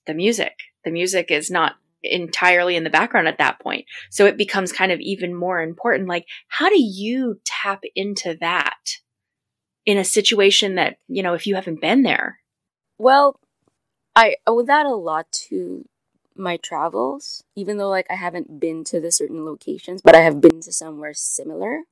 the 0.07 0.15
music. 0.15 0.55
The 0.85 0.91
music 0.91 1.31
is 1.31 1.51
not 1.51 1.75
entirely 2.03 2.77
in 2.77 2.85
the 2.85 2.91
background 2.91 3.29
at 3.29 3.39
that 3.39 3.61
point. 3.61 3.85
So 4.11 4.27
it 4.27 4.39
becomes 4.39 4.73
kind 4.73 4.93
of 4.93 5.01
even 5.01 5.35
more 5.35 5.61
important. 5.61 6.09
Like, 6.09 6.27
how 6.49 6.69
do 6.69 6.81
you 6.81 7.41
tap 7.45 7.83
into 7.95 8.37
that 8.41 8.79
in 9.85 9.99
a 9.99 10.05
situation 10.05 10.77
that, 10.77 10.97
you 11.09 11.23
know, 11.23 11.35
if 11.35 11.47
you 11.47 11.55
haven't 11.55 11.81
been 11.81 12.03
there? 12.03 12.39
Well, 12.99 13.39
I 14.17 14.37
owe 14.47 14.63
that 14.63 14.87
a 14.87 14.95
lot 14.95 15.31
to 15.49 15.87
my 16.37 16.57
travels, 16.57 17.45
even 17.55 17.77
though 17.77 17.89
like 17.89 18.07
I 18.11 18.15
haven't 18.15 18.61
been 18.61 18.85
to 18.85 19.01
the 19.01 19.13
certain 19.13 19.45
locations, 19.45 20.01
but 20.03 20.17
I 20.17 20.21
have 20.21 20.41
been 20.41 20.61
to 20.63 20.73
somewhere 20.73 21.15
similar. 21.15 21.83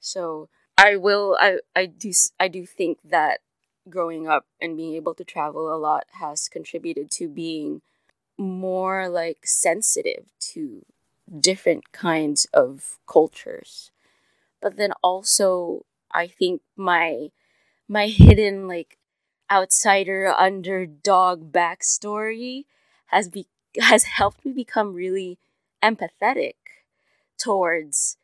So 0.00 0.48
I 0.78 0.96
will. 0.96 1.36
I 1.40 1.58
I 1.76 1.86
do. 1.86 2.12
I 2.40 2.48
do 2.48 2.64
think 2.66 2.98
that 3.04 3.40
growing 3.88 4.28
up 4.28 4.46
and 4.60 4.76
being 4.76 4.94
able 4.94 5.14
to 5.14 5.24
travel 5.24 5.74
a 5.74 5.76
lot 5.76 6.06
has 6.12 6.48
contributed 6.48 7.10
to 7.12 7.28
being 7.28 7.82
more 8.38 9.08
like 9.08 9.46
sensitive 9.46 10.26
to 10.40 10.86
different 11.40 11.92
kinds 11.92 12.46
of 12.54 12.98
cultures. 13.08 13.92
But 14.62 14.76
then 14.78 14.92
also, 15.02 15.84
I 16.12 16.28
think 16.28 16.62
my 16.76 17.30
my 17.88 18.08
hidden 18.08 18.68
like 18.68 18.98
outsider 19.50 20.28
underdog 20.36 21.52
backstory 21.52 22.66
has 23.08 23.28
be 23.30 23.46
has 23.80 24.04
helped 24.04 24.44
me 24.44 24.52
become 24.52 24.94
really 24.94 25.38
empathetic 25.82 26.56
towards 27.38 28.18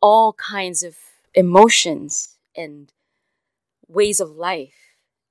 all 0.00 0.32
kinds 0.34 0.82
of 0.82 0.96
emotions 1.34 2.36
and 2.56 2.92
ways 3.88 4.20
of 4.20 4.30
life. 4.30 4.74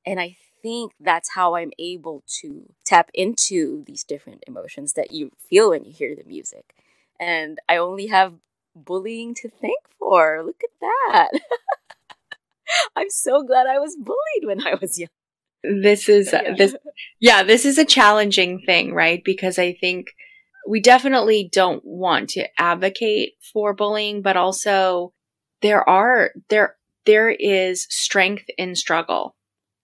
And 0.05 0.19
I 0.19 0.35
think 0.61 0.93
that's 0.99 1.31
how 1.33 1.55
I'm 1.55 1.71
able 1.79 2.23
to 2.41 2.71
tap 2.85 3.09
into 3.13 3.83
these 3.85 4.03
different 4.03 4.43
emotions 4.47 4.93
that 4.93 5.11
you 5.11 5.31
feel 5.49 5.71
when 5.71 5.85
you 5.85 5.93
hear 5.93 6.15
the 6.15 6.23
music. 6.23 6.75
And 7.19 7.59
I 7.69 7.77
only 7.77 8.07
have 8.07 8.33
bullying 8.75 9.35
to 9.35 9.49
thank 9.49 9.79
for. 9.99 10.43
Look 10.43 10.61
at 10.63 10.69
that. 10.81 11.29
I'm 12.95 13.09
so 13.09 13.43
glad 13.43 13.67
I 13.67 13.79
was 13.79 13.95
bullied 13.95 14.45
when 14.45 14.65
I 14.65 14.75
was 14.79 14.97
young. 14.97 15.09
This 15.63 16.09
is 16.09 16.31
yeah. 16.33 16.55
this 16.55 16.75
yeah, 17.19 17.43
this 17.43 17.65
is 17.65 17.77
a 17.77 17.85
challenging 17.85 18.61
thing, 18.65 18.93
right? 18.93 19.21
Because 19.23 19.59
I 19.59 19.73
think 19.73 20.07
we 20.67 20.79
definitely 20.79 21.49
don't 21.51 21.85
want 21.85 22.29
to 22.31 22.47
advocate 22.59 23.33
for 23.53 23.73
bullying, 23.73 24.21
but 24.21 24.37
also 24.37 25.13
there 25.61 25.87
are 25.87 26.31
there 26.49 26.75
there 27.05 27.29
is 27.29 27.87
strength 27.89 28.49
in 28.57 28.75
struggle 28.75 29.35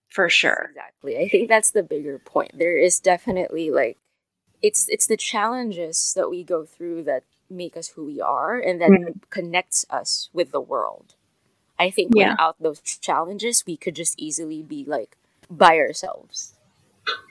for 0.10 0.30
sure. 0.30 0.70
Exactly. 0.72 1.18
I 1.18 1.28
think 1.28 1.50
that's 1.50 1.72
the 1.72 1.84
bigger 1.84 2.20
point. 2.20 2.58
There 2.58 2.78
is 2.78 3.00
definitely 3.00 3.70
like 3.70 3.98
it's 4.62 4.88
it's 4.90 5.08
the 5.08 5.18
challenges 5.18 6.14
that 6.16 6.30
we 6.30 6.44
go 6.44 6.66
through 6.66 7.04
that 7.04 7.24
make 7.50 7.78
us 7.78 7.90
who 7.90 8.06
we 8.06 8.20
are 8.20 8.60
and 8.60 8.82
that 8.82 8.90
mm-hmm. 8.90 9.20
connects 9.30 9.86
us 9.90 10.30
with 10.34 10.52
the 10.52 10.62
world. 10.62 11.16
I 11.80 11.92
think 11.92 12.14
yeah. 12.16 12.32
without 12.32 12.56
those 12.60 12.82
challenges 12.82 13.64
we 13.68 13.78
could 13.78 13.96
just 13.96 14.20
easily 14.20 14.64
be 14.64 14.84
like 14.84 15.18
by 15.50 15.78
ourselves 15.78 16.56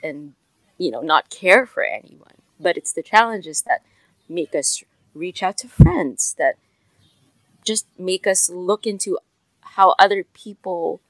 and 0.01 0.33
you 0.77 0.89
know 0.89 1.01
not 1.01 1.29
care 1.29 1.65
for 1.65 1.83
anyone. 1.83 2.35
But 2.59 2.77
it's 2.77 2.93
the 2.93 3.03
challenges 3.03 3.61
that 3.63 3.81
make 4.29 4.55
us 4.55 4.83
reach 5.13 5.43
out 5.43 5.57
to 5.57 5.67
friends 5.67 6.35
that 6.37 6.55
just 7.67 7.85
make 7.99 8.25
us 8.25 8.49
look 8.49 8.87
into 8.87 9.19
how 9.61 9.93
other 9.99 10.23
people 10.23 11.01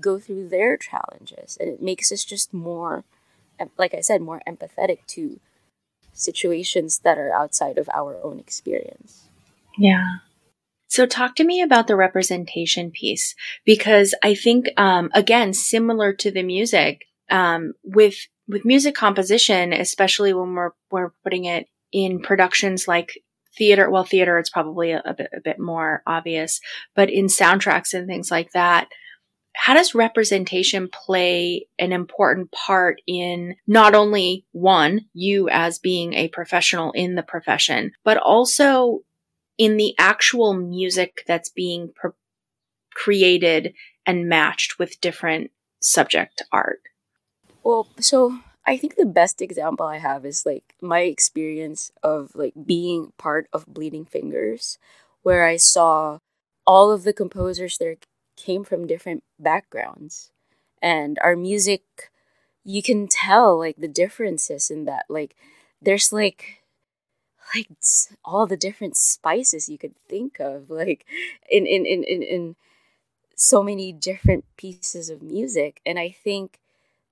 go 0.00 0.18
through 0.18 0.48
their 0.48 0.76
challenges. 0.76 1.56
And 1.60 1.68
it 1.68 1.82
makes 1.82 2.10
us 2.10 2.24
just 2.24 2.52
more 2.52 3.04
like 3.76 3.94
i 3.94 4.00
said 4.00 4.20
more 4.20 4.40
empathetic 4.46 4.98
to 5.06 5.40
situations 6.12 7.00
that 7.00 7.18
are 7.18 7.32
outside 7.32 7.78
of 7.78 7.88
our 7.94 8.18
own 8.22 8.38
experience. 8.38 9.28
Yeah. 9.76 10.04
So 10.88 11.06
talk 11.06 11.36
to 11.36 11.44
me 11.44 11.60
about 11.60 11.86
the 11.86 11.96
representation 11.96 12.90
piece 12.90 13.34
because 13.64 14.14
i 14.22 14.34
think 14.34 14.68
um, 14.76 15.10
again 15.14 15.52
similar 15.52 16.12
to 16.14 16.30
the 16.30 16.42
music 16.42 17.04
um, 17.30 17.74
with 17.84 18.26
with 18.48 18.64
music 18.64 18.94
composition 18.94 19.72
especially 19.72 20.32
when 20.32 20.54
we're 20.54 20.72
we're 20.90 21.12
putting 21.22 21.44
it 21.44 21.68
in 21.92 22.20
productions 22.20 22.88
like 22.88 23.22
theater, 23.58 23.90
well, 23.90 24.04
theater, 24.04 24.38
it's 24.38 24.50
probably 24.50 24.92
a, 24.92 25.02
a, 25.04 25.14
bit, 25.14 25.28
a 25.36 25.40
bit 25.40 25.58
more 25.58 26.02
obvious, 26.06 26.60
but 26.94 27.10
in 27.10 27.26
soundtracks 27.26 27.92
and 27.92 28.06
things 28.06 28.30
like 28.30 28.52
that, 28.52 28.88
how 29.54 29.74
does 29.74 29.94
representation 29.94 30.88
play 30.88 31.66
an 31.80 31.92
important 31.92 32.52
part 32.52 33.00
in 33.08 33.56
not 33.66 33.94
only 33.94 34.46
one, 34.52 35.00
you 35.14 35.48
as 35.48 35.80
being 35.80 36.14
a 36.14 36.28
professional 36.28 36.92
in 36.92 37.16
the 37.16 37.24
profession, 37.24 37.90
but 38.04 38.16
also 38.18 39.00
in 39.58 39.76
the 39.76 39.94
actual 39.98 40.54
music 40.54 41.24
that's 41.26 41.50
being 41.50 41.90
pre- 41.94 42.12
created 42.94 43.74
and 44.06 44.28
matched 44.28 44.78
with 44.78 45.00
different 45.00 45.50
subject 45.80 46.42
art? 46.52 46.80
Well, 47.64 47.88
so 47.98 48.38
I 48.68 48.76
think 48.76 48.96
the 48.96 49.06
best 49.06 49.40
example 49.40 49.86
I 49.86 49.96
have 49.98 50.26
is 50.26 50.44
like 50.44 50.74
my 50.82 51.00
experience 51.00 51.90
of 52.02 52.32
like 52.34 52.52
being 52.66 53.12
part 53.16 53.48
of 53.52 53.66
Bleeding 53.66 54.04
Fingers, 54.04 54.78
where 55.22 55.46
I 55.46 55.56
saw 55.56 56.18
all 56.66 56.92
of 56.92 57.04
the 57.04 57.14
composers 57.14 57.78
there 57.78 57.96
came 58.36 58.64
from 58.64 58.86
different 58.86 59.24
backgrounds. 59.40 60.30
And 60.82 61.18
our 61.24 61.34
music, 61.34 61.82
you 62.64 62.82
can 62.82 63.08
tell 63.08 63.58
like 63.58 63.76
the 63.78 63.88
differences 63.88 64.70
in 64.70 64.84
that. 64.84 65.06
Like, 65.08 65.34
there's 65.80 66.12
like 66.12 66.62
like 67.54 67.68
all 68.24 68.46
the 68.46 68.56
different 68.56 68.96
spices 68.96 69.68
you 69.68 69.78
could 69.78 69.94
think 70.08 70.38
of 70.40 70.70
like 70.70 71.06
in 71.50 71.66
in 71.66 71.86
in 71.86 72.04
in, 72.04 72.22
in 72.22 72.56
so 73.36 73.62
many 73.62 73.92
different 73.92 74.44
pieces 74.56 75.10
of 75.10 75.22
music 75.22 75.80
and 75.86 75.98
i 75.98 76.10
think 76.10 76.58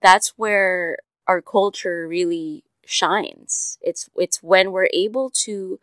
that's 0.03 0.31
where 0.37 0.99
our 1.27 1.41
culture 1.43 2.07
really 2.09 2.65
shines 2.85 3.79
it's 3.81 4.09
it's 4.17 4.43
when 4.43 4.71
we're 4.73 4.89
able 4.93 5.29
to 5.31 5.81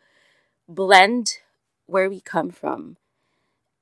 blend 0.68 1.38
where 1.86 2.08
we 2.08 2.20
come 2.20 2.50
from 2.50 2.96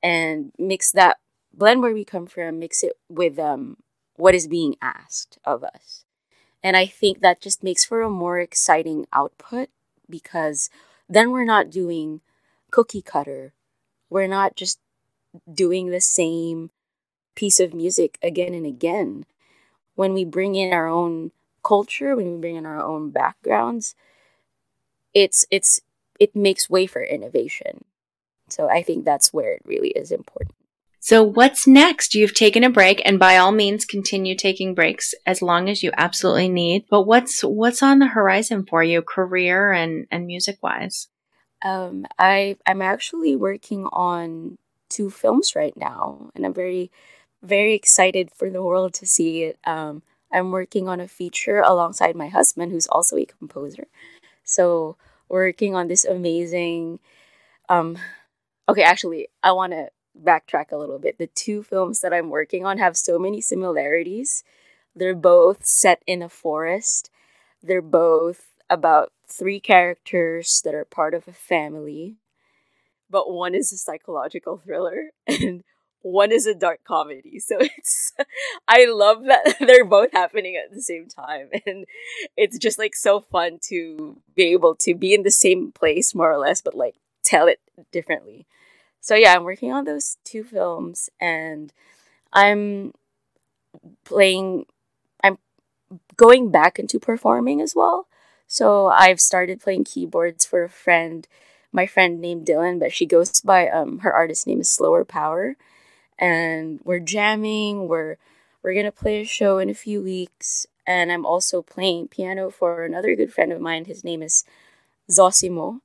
and 0.02 0.52
mix 0.58 0.90
that 0.90 1.18
blend 1.54 1.80
where 1.82 1.94
we 1.94 2.04
come 2.04 2.26
from 2.26 2.58
mix 2.58 2.82
it 2.82 2.94
with 3.08 3.38
um 3.38 3.76
what 4.16 4.34
is 4.34 4.48
being 4.48 4.76
asked 4.82 5.38
of 5.44 5.62
us 5.62 6.04
and 6.62 6.76
i 6.76 6.86
think 6.86 7.20
that 7.20 7.40
just 7.40 7.62
makes 7.62 7.84
for 7.84 8.02
a 8.02 8.10
more 8.10 8.40
exciting 8.40 9.06
output 9.12 9.68
because 10.08 10.70
then 11.08 11.30
we're 11.30 11.44
not 11.44 11.70
doing 11.70 12.20
cookie 12.70 13.02
cutter. 13.02 13.52
We're 14.10 14.28
not 14.28 14.56
just 14.56 14.80
doing 15.52 15.90
the 15.90 16.00
same 16.00 16.70
piece 17.34 17.60
of 17.60 17.74
music 17.74 18.18
again 18.22 18.54
and 18.54 18.66
again. 18.66 19.26
When 19.94 20.14
we 20.14 20.24
bring 20.24 20.54
in 20.54 20.72
our 20.72 20.88
own 20.88 21.32
culture, 21.62 22.16
when 22.16 22.32
we 22.32 22.40
bring 22.40 22.56
in 22.56 22.66
our 22.66 22.82
own 22.82 23.10
backgrounds, 23.10 23.94
it's 25.14 25.44
it's 25.50 25.80
it 26.18 26.34
makes 26.34 26.70
way 26.70 26.86
for 26.86 27.02
innovation. 27.02 27.84
So 28.48 28.68
I 28.68 28.82
think 28.82 29.04
that's 29.04 29.32
where 29.32 29.52
it 29.52 29.62
really 29.64 29.90
is 29.90 30.10
important. 30.12 30.54
So, 31.04 31.24
what's 31.24 31.66
next? 31.66 32.14
You've 32.14 32.34
taken 32.34 32.62
a 32.62 32.70
break, 32.70 33.02
and 33.04 33.18
by 33.18 33.36
all 33.36 33.50
means, 33.50 33.84
continue 33.84 34.36
taking 34.36 34.72
breaks 34.72 35.14
as 35.26 35.42
long 35.42 35.68
as 35.68 35.82
you 35.82 35.90
absolutely 35.96 36.48
need. 36.48 36.84
But 36.88 37.02
what's 37.02 37.42
what's 37.42 37.82
on 37.82 37.98
the 37.98 38.06
horizon 38.06 38.64
for 38.64 38.84
you, 38.84 39.02
career 39.02 39.72
and 39.72 40.06
and 40.12 40.26
music 40.26 40.58
wise? 40.62 41.08
Um, 41.64 42.06
I 42.20 42.56
I'm 42.66 42.82
actually 42.82 43.34
working 43.34 43.86
on 43.86 44.58
two 44.90 45.10
films 45.10 45.56
right 45.56 45.76
now, 45.76 46.30
and 46.36 46.46
I'm 46.46 46.54
very 46.54 46.92
very 47.42 47.74
excited 47.74 48.30
for 48.30 48.48
the 48.48 48.62
world 48.62 48.94
to 48.94 49.06
see 49.06 49.42
it. 49.42 49.58
Um, 49.64 50.04
I'm 50.32 50.50
working 50.50 50.88
on 50.88 51.00
a 51.00 51.08
feature 51.08 51.60
alongside 51.60 52.16
my 52.16 52.28
husband, 52.28 52.72
who's 52.72 52.86
also 52.86 53.16
a 53.16 53.24
composer. 53.24 53.86
So, 54.44 54.96
working 55.28 55.74
on 55.74 55.88
this 55.88 56.04
amazing. 56.04 56.98
Um, 57.68 57.98
okay, 58.68 58.82
actually, 58.82 59.28
I 59.42 59.52
want 59.52 59.72
to 59.72 59.88
backtrack 60.20 60.72
a 60.72 60.76
little 60.76 60.98
bit. 60.98 61.18
The 61.18 61.28
two 61.28 61.62
films 61.62 62.00
that 62.00 62.12
I'm 62.12 62.30
working 62.30 62.66
on 62.66 62.78
have 62.78 62.96
so 62.96 63.18
many 63.18 63.40
similarities. 63.40 64.44
They're 64.94 65.14
both 65.14 65.64
set 65.64 66.02
in 66.06 66.22
a 66.22 66.28
forest. 66.28 67.10
They're 67.62 67.80
both 67.80 68.48
about 68.68 69.12
three 69.26 69.60
characters 69.60 70.60
that 70.64 70.74
are 70.74 70.84
part 70.84 71.14
of 71.14 71.26
a 71.26 71.32
family. 71.32 72.16
But 73.08 73.30
one 73.30 73.54
is 73.54 73.72
a 73.72 73.78
psychological 73.78 74.58
thriller 74.58 75.10
and 75.26 75.64
one 76.02 76.32
is 76.32 76.46
a 76.46 76.54
dark 76.54 76.84
comedy. 76.84 77.40
So 77.48 77.56
it's 77.60 78.12
I 78.68 78.86
love 78.86 79.24
that 79.24 79.56
they're 79.60 79.84
both 79.84 80.12
happening 80.12 80.56
at 80.56 80.74
the 80.74 80.82
same 80.82 81.08
time 81.08 81.48
and 81.66 81.86
it's 82.36 82.58
just 82.58 82.78
like 82.78 82.94
so 82.94 83.20
fun 83.20 83.58
to 83.68 84.18
be 84.34 84.44
able 84.52 84.74
to 84.76 84.94
be 84.94 85.14
in 85.14 85.22
the 85.22 85.30
same 85.30 85.72
place 85.72 86.14
more 86.14 86.30
or 86.32 86.38
less 86.38 86.60
but 86.62 86.74
like 86.74 86.96
tell 87.22 87.48
it 87.48 87.60
differently 87.90 88.46
so 89.02 89.16
yeah, 89.16 89.34
I'm 89.34 89.42
working 89.42 89.72
on 89.72 89.84
those 89.84 90.16
two 90.24 90.44
films 90.44 91.10
and 91.20 91.72
I'm 92.32 92.94
playing 94.04 94.66
I'm 95.24 95.38
going 96.16 96.50
back 96.52 96.78
into 96.78 97.00
performing 97.00 97.60
as 97.60 97.74
well. 97.74 98.06
So 98.46 98.86
I've 98.86 99.20
started 99.20 99.60
playing 99.60 99.84
keyboards 99.84 100.46
for 100.46 100.62
a 100.62 100.68
friend, 100.68 101.26
my 101.72 101.84
friend 101.86 102.20
named 102.20 102.46
Dylan, 102.46 102.78
but 102.78 102.92
she 102.92 103.04
goes 103.04 103.40
by 103.40 103.68
um 103.68 103.98
her 103.98 104.12
artist 104.12 104.46
name 104.46 104.60
is 104.60 104.70
Slower 104.70 105.04
Power. 105.04 105.56
And 106.18 106.80
we're 106.84 107.00
jamming, 107.00 107.88
we're 107.88 108.16
we're 108.62 108.74
gonna 108.74 108.92
play 108.92 109.20
a 109.20 109.24
show 109.24 109.58
in 109.58 109.70
a 109.70 109.74
few 109.74 110.02
weeks. 110.02 110.66
And 110.86 111.12
I'm 111.12 111.26
also 111.26 111.62
playing 111.62 112.08
piano 112.08 112.50
for 112.50 112.84
another 112.84 113.14
good 113.14 113.32
friend 113.32 113.52
of 113.52 113.60
mine. 113.60 113.84
His 113.84 114.04
name 114.04 114.22
is 114.22 114.44
Zosimo 115.10 115.80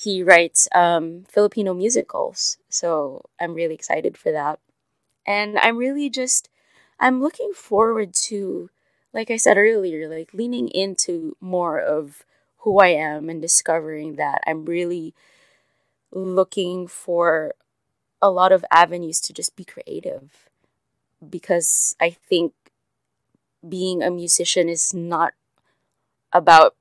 he 0.00 0.22
writes 0.22 0.66
um, 0.74 1.24
Filipino 1.28 1.74
musicals. 1.74 2.56
So 2.70 3.24
I'm 3.38 3.54
really 3.54 3.74
excited 3.74 4.16
for 4.16 4.32
that. 4.32 4.58
And 5.26 5.58
I'm 5.58 5.76
really 5.76 6.08
just, 6.08 6.48
I'm 6.98 7.20
looking 7.20 7.52
forward 7.54 8.14
to, 8.28 8.70
like 9.12 9.30
I 9.30 9.36
said 9.36 9.58
earlier, 9.58 10.08
like 10.08 10.32
leaning 10.32 10.68
into 10.68 11.36
more 11.40 11.78
of 11.78 12.24
who 12.58 12.78
I 12.78 12.88
am 12.88 13.28
and 13.28 13.42
discovering 13.42 14.16
that 14.16 14.42
I'm 14.46 14.64
really 14.64 15.14
looking 16.12 16.86
for 16.86 17.54
a 18.22 18.30
lot 18.30 18.52
of 18.52 18.64
avenues 18.70 19.20
to 19.22 19.32
just 19.32 19.56
be 19.56 19.64
creative. 19.64 20.48
Because 21.28 21.96
I 22.00 22.10
think 22.10 22.54
being 23.66 24.02
a 24.02 24.10
musician 24.10 24.68
is 24.68 24.94
not 24.94 25.34
about 26.32 26.74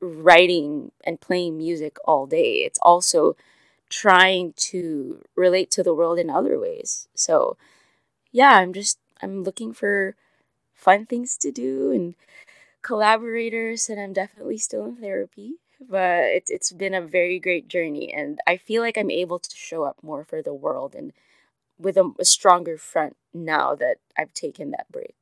writing 0.00 0.92
and 1.04 1.20
playing 1.20 1.58
music 1.58 1.98
all 2.04 2.26
day. 2.26 2.64
It's 2.64 2.78
also 2.82 3.36
trying 3.90 4.54
to 4.56 5.22
relate 5.36 5.70
to 5.72 5.82
the 5.82 5.94
world 5.94 6.18
in 6.18 6.30
other 6.30 6.58
ways. 6.60 7.08
So, 7.14 7.56
yeah, 8.32 8.52
I'm 8.58 8.72
just 8.72 8.98
I'm 9.22 9.44
looking 9.44 9.72
for 9.74 10.16
fun 10.74 11.06
things 11.06 11.36
to 11.38 11.52
do 11.52 11.92
and 11.92 12.16
collaborators 12.82 13.88
and 13.90 14.00
I'm 14.00 14.12
definitely 14.14 14.58
still 14.58 14.86
in 14.86 14.96
therapy, 14.96 15.56
but 15.88 16.24
it's 16.24 16.50
it's 16.50 16.72
been 16.72 16.94
a 16.94 17.00
very 17.00 17.38
great 17.38 17.68
journey 17.68 18.12
and 18.12 18.38
I 18.46 18.56
feel 18.56 18.82
like 18.82 18.98
I'm 18.98 19.10
able 19.10 19.38
to 19.38 19.50
show 19.54 19.84
up 19.84 19.96
more 20.02 20.24
for 20.24 20.42
the 20.42 20.54
world 20.54 20.94
and 20.94 21.12
with 21.78 21.96
a, 21.96 22.10
a 22.18 22.24
stronger 22.24 22.76
front 22.76 23.16
now 23.32 23.74
that 23.74 23.96
I've 24.16 24.34
taken 24.34 24.70
that 24.72 24.90
break. 24.92 25.16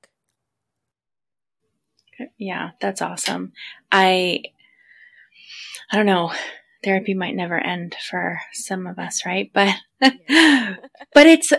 Uh, 2.20 2.24
yeah, 2.36 2.70
that's 2.80 3.00
awesome. 3.00 3.52
I 3.92 4.42
I 5.90 5.96
don't 5.96 6.06
know, 6.06 6.32
therapy 6.84 7.14
might 7.14 7.34
never 7.34 7.58
end 7.58 7.96
for 8.10 8.40
some 8.52 8.86
of 8.86 8.98
us, 8.98 9.24
right? 9.24 9.50
But, 9.52 9.74
but 10.00 11.26
it's, 11.26 11.52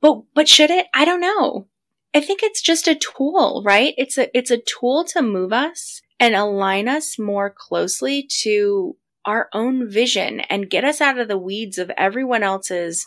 but, 0.00 0.22
but 0.34 0.48
should 0.48 0.70
it? 0.70 0.86
I 0.94 1.04
don't 1.04 1.20
know. 1.20 1.66
I 2.14 2.20
think 2.20 2.42
it's 2.42 2.62
just 2.62 2.88
a 2.88 2.94
tool, 2.94 3.62
right? 3.64 3.94
It's 3.98 4.16
a, 4.16 4.36
it's 4.36 4.50
a 4.50 4.58
tool 4.58 5.04
to 5.06 5.20
move 5.20 5.52
us 5.52 6.00
and 6.18 6.34
align 6.34 6.88
us 6.88 7.18
more 7.18 7.54
closely 7.56 8.28
to 8.42 8.96
our 9.24 9.48
own 9.52 9.90
vision 9.90 10.40
and 10.40 10.70
get 10.70 10.84
us 10.84 11.00
out 11.00 11.18
of 11.18 11.28
the 11.28 11.38
weeds 11.38 11.78
of 11.78 11.90
everyone 11.96 12.42
else's 12.42 13.06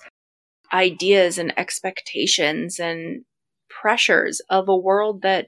ideas 0.74 1.38
and 1.38 1.58
expectations 1.58 2.80
and 2.80 3.24
pressures 3.70 4.42
of 4.50 4.68
a 4.68 4.76
world 4.76 5.22
that 5.22 5.48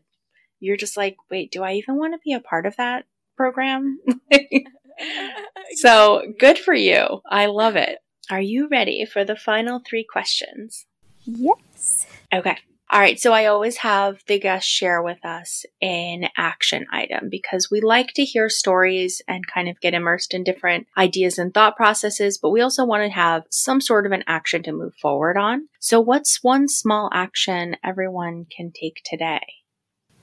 you're 0.60 0.78
just 0.78 0.95
like, 0.95 1.17
wait, 1.30 1.52
do 1.52 1.63
I 1.63 1.74
even 1.74 1.97
want 1.97 2.13
to 2.13 2.19
be 2.24 2.34
a 2.34 2.39
part 2.39 2.65
of 2.65 2.76
that? 2.78 3.06
program. 3.41 4.00
so 5.74 6.21
good 6.38 6.60
for 6.60 6.76
you. 6.76 7.21
I 7.28 7.47
love 7.47 7.76
it. 7.76 7.97
Are 8.30 8.41
you 8.41 8.67
ready 8.69 9.04
for 9.06 9.26
the 9.26 9.36
final 9.36 9.82
three 9.84 10.06
questions? 10.10 10.86
Yes. 11.24 12.06
Okay. 12.32 12.58
All 12.93 12.99
right, 12.99 13.17
so 13.17 13.32
I 13.32 13.45
always 13.45 13.77
have 13.77 14.22
the 14.28 14.38
guests 14.38 14.70
share 14.70 15.01
with 15.01 15.24
us 15.24 15.65
an 15.82 16.26
action 16.36 16.88
item 16.91 17.30
because 17.30 17.72
we 17.72 17.80
like 17.80 18.11
to 18.15 18.26
hear 18.26 18.49
stories 18.49 19.22
and 19.30 19.47
kind 19.47 19.70
of 19.70 19.80
get 19.80 19.93
immersed 19.93 20.34
in 20.34 20.43
different 20.43 20.88
ideas 20.97 21.38
and 21.38 21.53
thought 21.53 21.78
processes, 21.78 22.38
but 22.38 22.49
we 22.49 22.59
also 22.59 22.84
want 22.84 23.03
to 23.03 23.09
have 23.09 23.43
some 23.49 23.80
sort 23.80 24.05
of 24.05 24.11
an 24.11 24.26
action 24.28 24.61
to 24.63 24.74
move 24.74 24.93
forward 24.95 25.38
on. 25.38 25.70
So, 25.80 26.01
what's 26.01 26.43
one 26.43 26.68
small 26.68 27.09
action 27.13 27.78
everyone 27.82 28.45
can 28.53 28.74
take 28.74 29.01
today? 29.05 29.45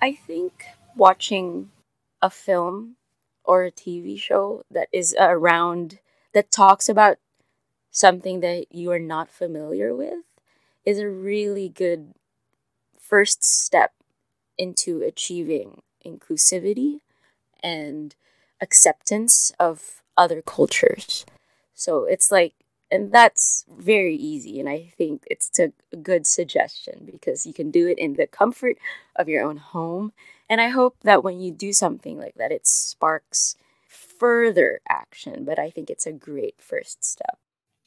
I 0.03 0.12
think 0.12 0.66
watching 0.95 1.70
a 2.20 2.28
film 2.28 2.97
or 3.45 3.64
a 3.64 3.72
TV 3.72 4.20
show 4.20 4.64
that 4.70 4.88
is 4.92 5.16
around 5.18 6.01
that 6.34 6.51
talks 6.51 6.90
about 6.90 7.16
something 7.90 8.40
that 8.40 8.66
you 8.70 8.90
are 8.90 8.99
not 8.99 9.30
familiar 9.30 9.97
with 9.97 10.24
is 10.84 10.99
a 10.99 11.09
really 11.09 11.70
good 11.70 12.12
first 13.09 13.44
step 13.44 13.92
into 14.56 15.02
achieving 15.02 15.82
inclusivity 16.04 17.00
and 17.62 18.14
acceptance 18.61 19.52
of 19.59 20.02
other 20.16 20.42
cultures. 20.42 21.24
So 21.74 22.04
it's 22.04 22.30
like, 22.30 22.54
and 22.90 23.12
that's 23.12 23.64
very 23.68 24.16
easy. 24.16 24.59
And 24.61 24.68
I 24.68 24.92
think 24.96 25.22
it's 25.30 25.59
a 25.59 25.72
good 25.96 26.26
suggestion 26.26 27.02
because 27.11 27.46
you 27.46 27.52
can 27.52 27.70
do 27.70 27.86
it 27.86 27.98
in 27.98 28.14
the 28.14 28.26
comfort 28.26 28.76
of 29.16 29.28
your 29.28 29.44
own 29.44 29.59
home 29.59 30.12
And 30.48 30.61
I 30.61 30.68
hope 30.68 30.96
that 31.02 31.22
when 31.22 31.40
you 31.40 31.52
do 31.52 31.72
something 31.72 32.18
like 32.18 32.34
that, 32.36 32.52
it 32.52 32.66
sparks 32.66 33.56
further 33.86 34.80
action. 34.88 35.44
But 35.44 35.59
I 35.59 35.70
think 35.70 35.90
it's 35.90 36.06
a 36.06 36.12
great 36.12 36.56
first 36.59 37.04
step. 37.04 37.38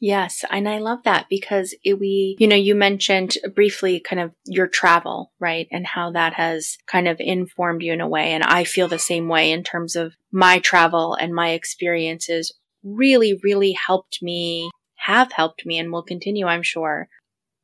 Yes, 0.03 0.43
and 0.49 0.67
I 0.67 0.79
love 0.79 1.03
that 1.03 1.27
because 1.29 1.75
it, 1.83 1.99
we, 1.99 2.35
you 2.39 2.47
know, 2.47 2.55
you 2.55 2.73
mentioned 2.73 3.37
briefly 3.53 3.99
kind 3.99 4.19
of 4.19 4.31
your 4.45 4.65
travel, 4.67 5.31
right? 5.39 5.67
And 5.71 5.85
how 5.85 6.11
that 6.13 6.33
has 6.33 6.79
kind 6.87 7.07
of 7.07 7.17
informed 7.19 7.83
you 7.83 7.93
in 7.93 8.01
a 8.01 8.07
way. 8.07 8.31
And 8.31 8.43
I 8.43 8.63
feel 8.63 8.87
the 8.87 8.97
same 8.97 9.27
way 9.27 9.51
in 9.51 9.63
terms 9.63 9.95
of 9.95 10.15
my 10.31 10.57
travel 10.57 11.13
and 11.13 11.35
my 11.35 11.51
experiences 11.51 12.51
really, 12.83 13.39
really 13.43 13.73
helped 13.73 14.23
me, 14.23 14.71
have 14.95 15.31
helped 15.33 15.67
me, 15.67 15.77
and 15.77 15.91
will 15.91 16.01
continue, 16.01 16.47
I'm 16.47 16.63
sure, 16.63 17.07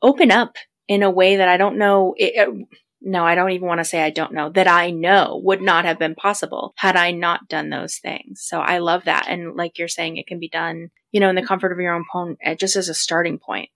open 0.04 0.30
up 0.30 0.58
in 0.88 1.02
a 1.02 1.10
way 1.10 1.38
that 1.38 1.48
I 1.50 1.58
don't 1.58 1.80
know. 1.80 2.14
It, 2.18 2.68
no, 3.02 3.26
I 3.26 3.36
don't 3.36 3.52
even 3.52 3.68
want 3.68 3.80
to 3.80 3.86
say 3.86 4.02
I 4.02 4.10
don't 4.10 4.34
know 4.34 4.50
that 4.50 4.68
I 4.68 4.90
know 4.90 5.40
would 5.44 5.62
not 5.62 5.86
have 5.86 6.00
been 6.00 6.16
possible 6.16 6.74
had 6.78 6.96
I 6.96 7.12
not 7.12 7.48
done 7.48 7.70
those 7.70 7.98
things. 7.98 8.42
So 8.42 8.60
I 8.60 8.80
love 8.80 9.06
that. 9.06 9.28
And 9.30 9.56
like 9.56 9.78
you're 9.78 9.88
saying, 9.88 10.18
it 10.18 10.28
can 10.28 10.40
be 10.40 10.50
done, 10.50 10.90
you 11.12 11.20
know, 11.20 11.30
in 11.30 11.36
the 11.36 11.46
comfort 11.46 11.72
of 11.72 11.80
your 11.80 11.94
own 11.94 12.06
home, 12.12 12.38
eh, 12.42 12.56
just 12.56 12.76
as 12.76 12.90
a 12.90 12.94
starting 12.94 13.38
point. 13.38 13.70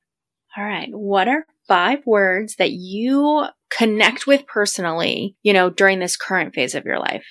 All 0.58 0.64
right. 0.64 0.90
What 0.92 1.28
are 1.28 1.46
five 1.68 2.06
words 2.06 2.56
that 2.56 2.72
you 2.72 3.46
connect 3.70 4.28
with 4.28 4.48
personally, 4.48 5.36
you 5.44 5.54
know, 5.54 5.70
during 5.70 6.00
this 6.00 6.18
current 6.18 6.54
phase 6.54 6.76
of 6.76 6.86
your 6.86 7.00
life? 7.00 7.26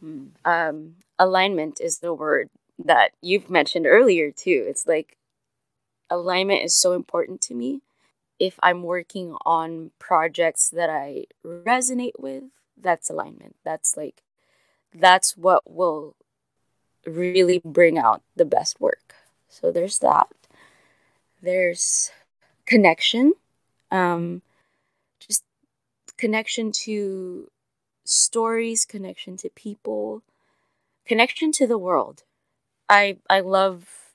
Hmm. 0.00 0.26
Um, 0.44 0.94
alignment 1.18 1.80
is 1.80 1.98
the 1.98 2.14
word 2.14 2.48
that 2.84 3.10
you've 3.20 3.50
mentioned 3.50 3.86
earlier, 3.86 4.30
too. 4.30 4.64
It's 4.68 4.86
like 4.86 5.18
alignment 6.08 6.62
is 6.62 6.74
so 6.74 6.92
important 6.92 7.40
to 7.42 7.54
me 7.54 7.82
if 8.38 8.58
I'm 8.62 8.82
working 8.82 9.36
on 9.44 9.90
projects 9.98 10.68
that 10.70 10.90
I 10.90 11.24
resonate 11.44 12.18
with, 12.18 12.44
that's 12.80 13.10
alignment. 13.10 13.56
That's 13.64 13.96
like, 13.96 14.22
that's 14.94 15.36
what 15.36 15.70
will 15.70 16.14
really 17.06 17.60
bring 17.64 17.98
out 17.98 18.22
the 18.36 18.44
best 18.44 18.80
work. 18.80 19.14
So 19.48 19.70
there's 19.70 19.98
that. 20.00 20.28
There's 21.42 22.10
connection, 22.66 23.34
um, 23.90 24.42
just 25.20 25.44
connection 26.16 26.72
to 26.72 27.50
stories, 28.04 28.84
connection 28.84 29.36
to 29.38 29.50
people, 29.50 30.22
connection 31.06 31.52
to 31.52 31.66
the 31.66 31.78
world. 31.78 32.24
I 32.88 33.18
I 33.30 33.40
love 33.40 34.07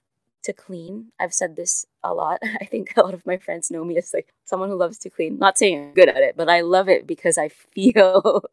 to 0.43 0.53
clean. 0.53 1.11
I've 1.19 1.33
said 1.33 1.55
this 1.55 1.85
a 2.03 2.13
lot. 2.13 2.39
I 2.61 2.65
think 2.65 2.93
a 2.95 3.01
lot 3.01 3.13
of 3.13 3.25
my 3.25 3.37
friends 3.37 3.71
know 3.71 3.83
me 3.83 3.97
as 3.97 4.13
like 4.13 4.33
someone 4.45 4.69
who 4.69 4.75
loves 4.75 4.97
to 4.99 5.09
clean. 5.09 5.37
Not 5.39 5.57
saying 5.57 5.79
I'm 5.79 5.93
good 5.93 6.09
at 6.09 6.17
it, 6.17 6.35
but 6.37 6.49
I 6.49 6.61
love 6.61 6.89
it 6.89 7.07
because 7.07 7.37
I 7.37 7.49
feel 7.75 8.43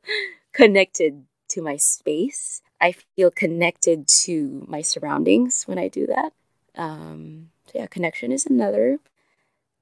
connected 0.53 1.25
to 1.49 1.63
my 1.63 1.77
space. 1.77 2.63
I 2.81 2.93
feel 2.93 3.31
connected 3.31 4.09
to 4.09 4.65
my 4.69 4.81
surroundings 4.81 5.65
when 5.65 5.79
I 5.79 5.89
do 5.89 6.07
that. 6.07 6.33
Um, 6.77 7.51
so 7.67 7.81
yeah, 7.81 7.87
connection 7.87 8.33
is 8.33 8.47
another. 8.47 8.99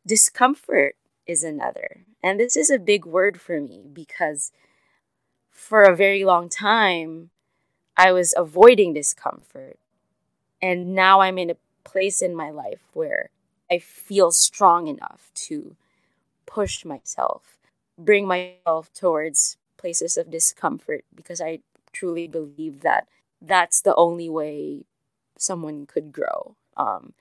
Discomfort 0.06 0.96
is 1.26 1.44
another. 1.44 2.06
And 2.22 2.40
this 2.40 2.56
is 2.56 2.70
a 2.70 2.78
big 2.78 3.04
word 3.04 3.40
for 3.40 3.60
me 3.60 3.84
because 3.92 4.50
for 5.50 5.82
a 5.82 5.94
very 5.94 6.24
long 6.24 6.48
time, 6.48 7.30
I 7.96 8.12
was 8.12 8.34
avoiding 8.36 8.94
discomfort. 8.94 9.78
And 10.60 10.94
now 10.94 11.20
I'm 11.20 11.38
in 11.38 11.50
a 11.50 11.56
place 11.88 12.20
in 12.20 12.34
my 12.34 12.50
life 12.50 12.82
where 12.92 13.30
I 13.70 13.78
feel 13.78 14.30
strong 14.30 14.88
enough 14.88 15.30
to 15.48 15.76
push 16.46 16.84
myself, 16.84 17.58
bring 17.98 18.26
myself 18.26 18.92
towards 18.92 19.56
places 19.78 20.16
of 20.16 20.30
discomfort 20.30 21.04
because 21.14 21.40
I 21.40 21.60
truly 21.92 22.28
believe 22.28 22.82
that 22.82 23.08
that's 23.40 23.80
the 23.80 23.94
only 23.94 24.28
way 24.28 24.84
someone 25.38 25.86
could 25.86 26.12
grow. 26.12 26.56
Um, 26.76 27.14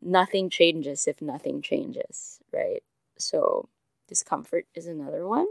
nothing 0.00 0.48
changes 0.48 1.06
if 1.06 1.20
nothing 1.20 1.62
changes, 1.62 2.40
right? 2.52 2.82
So, 3.18 3.68
discomfort 4.08 4.66
is 4.74 4.86
another 4.86 5.26
one. 5.26 5.46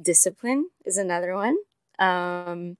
Discipline 0.00 0.70
is 0.84 0.96
another 0.96 1.34
one. 1.34 1.56
Um, 1.98 2.76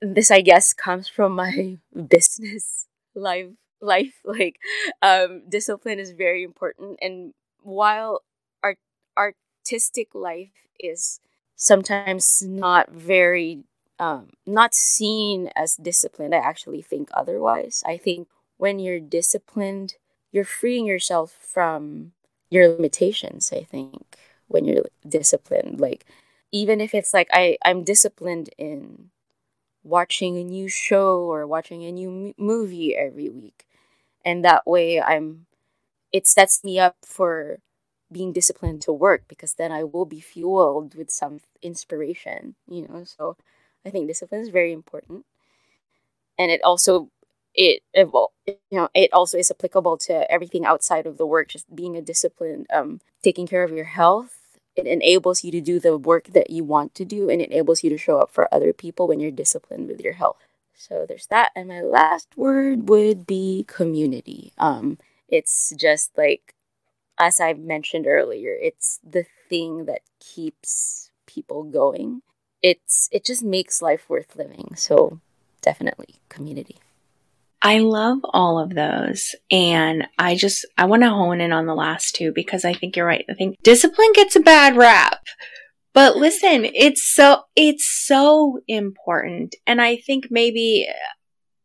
this, 0.00 0.30
I 0.30 0.40
guess, 0.40 0.72
comes 0.72 1.08
from 1.08 1.32
my 1.32 1.78
business 2.08 2.86
life 3.14 3.48
life 3.82 4.14
like 4.24 4.58
um 5.02 5.42
discipline 5.48 5.98
is 5.98 6.12
very 6.12 6.42
important. 6.42 6.98
And 7.02 7.34
while 7.62 8.22
art 8.62 8.78
artistic 9.18 10.14
life 10.14 10.52
is 10.80 11.20
sometimes 11.56 12.42
not 12.42 12.90
very 12.90 13.64
um 13.98 14.30
not 14.46 14.74
seen 14.74 15.50
as 15.56 15.76
disciplined 15.76 16.34
i 16.34 16.38
actually 16.38 16.82
think 16.82 17.08
otherwise. 17.14 17.82
I 17.86 17.96
think 17.98 18.28
when 18.58 18.78
you're 18.78 19.00
disciplined 19.00 19.94
you're 20.32 20.44
freeing 20.44 20.86
yourself 20.86 21.32
from 21.40 22.12
your 22.50 22.68
limitations 22.68 23.52
i 23.52 23.62
think 23.64 24.16
when 24.48 24.64
you're 24.64 24.84
disciplined. 25.08 25.80
Like 25.80 26.04
even 26.52 26.80
if 26.80 26.94
it's 26.94 27.14
like 27.14 27.28
i 27.32 27.56
i'm 27.64 27.84
disciplined 27.84 28.50
in 28.58 29.10
watching 29.84 30.36
a 30.38 30.44
new 30.44 30.68
show 30.68 31.20
or 31.22 31.46
watching 31.46 31.84
a 31.84 31.92
new 31.92 32.34
movie 32.38 32.94
every 32.96 33.28
week 33.28 33.66
and 34.24 34.44
that 34.44 34.66
way 34.66 35.00
i'm 35.00 35.46
it 36.12 36.26
sets 36.26 36.64
me 36.64 36.78
up 36.78 36.96
for 37.04 37.58
being 38.12 38.32
disciplined 38.32 38.82
to 38.82 38.92
work 38.92 39.24
because 39.28 39.54
then 39.54 39.72
i 39.72 39.84
will 39.84 40.06
be 40.06 40.20
fueled 40.20 40.94
with 40.94 41.10
some 41.10 41.40
inspiration 41.62 42.54
you 42.68 42.86
know? 42.88 43.04
So 43.04 43.36
i 43.86 43.90
think 43.90 44.08
discipline 44.08 44.42
is 44.42 44.48
very 44.50 44.72
important. 44.72 45.24
And 46.38 46.50
it 46.50 46.62
also 46.62 47.08
it 47.54 47.82
you 47.94 48.48
know 48.72 48.88
it 48.94 49.12
also 49.12 49.36
is 49.38 49.50
applicable 49.50 49.98
to 49.98 50.30
everything 50.30 50.64
outside 50.64 51.06
of 51.06 51.18
the 51.18 51.26
work. 51.26 51.48
Just 51.48 51.74
being 51.74 51.96
a 51.96 52.02
discipline 52.02 52.66
um 52.72 53.00
taking 53.22 53.46
care 53.46 53.62
of 53.64 53.72
your 53.72 53.84
health 53.84 54.38
it 54.74 54.86
enables 54.86 55.44
you 55.44 55.52
to 55.52 55.60
do 55.60 55.78
the 55.78 55.98
work 55.98 56.28
that 56.28 56.48
you 56.50 56.64
want 56.64 56.94
to 56.94 57.04
do 57.04 57.28
and 57.28 57.42
it 57.42 57.50
enables 57.50 57.84
you 57.84 57.90
to 57.90 57.98
show 57.98 58.18
up 58.18 58.30
for 58.30 58.48
other 58.54 58.72
people 58.72 59.06
when 59.06 59.20
you're 59.20 59.30
disciplined 59.30 59.86
with 59.86 60.00
your 60.00 60.14
health 60.14 60.38
so 60.82 61.06
there's 61.06 61.26
that. 61.26 61.52
And 61.54 61.68
my 61.68 61.80
last 61.80 62.28
word 62.36 62.88
would 62.88 63.26
be 63.26 63.64
community. 63.68 64.52
Um, 64.58 64.98
it's 65.28 65.72
just 65.78 66.16
like, 66.18 66.54
as 67.18 67.40
I 67.40 67.52
mentioned 67.52 68.06
earlier, 68.06 68.56
it's 68.60 68.98
the 69.08 69.24
thing 69.48 69.84
that 69.84 70.00
keeps 70.18 71.10
people 71.26 71.62
going. 71.62 72.22
It's 72.62 73.08
it 73.12 73.24
just 73.24 73.44
makes 73.44 73.80
life 73.80 74.08
worth 74.08 74.34
living. 74.34 74.74
So 74.74 75.20
definitely 75.60 76.16
community. 76.28 76.78
I 77.62 77.78
love 77.78 78.18
all 78.24 78.58
of 78.58 78.74
those. 78.74 79.36
And 79.50 80.08
I 80.18 80.34
just, 80.34 80.66
I 80.76 80.86
want 80.86 81.04
to 81.04 81.10
hone 81.10 81.40
in 81.40 81.52
on 81.52 81.66
the 81.66 81.76
last 81.76 82.16
two 82.16 82.32
because 82.32 82.64
I 82.64 82.74
think 82.74 82.96
you're 82.96 83.06
right. 83.06 83.24
I 83.30 83.34
think 83.34 83.62
discipline 83.62 84.12
gets 84.14 84.34
a 84.34 84.40
bad 84.40 84.76
rap, 84.76 85.24
but 85.94 86.16
listen, 86.16 86.64
it's 86.64 87.04
so, 87.04 87.42
it's 87.54 87.86
so 87.86 88.58
important. 88.66 89.54
And 89.66 89.80
I 89.80 89.96
think 89.96 90.28
maybe, 90.30 90.88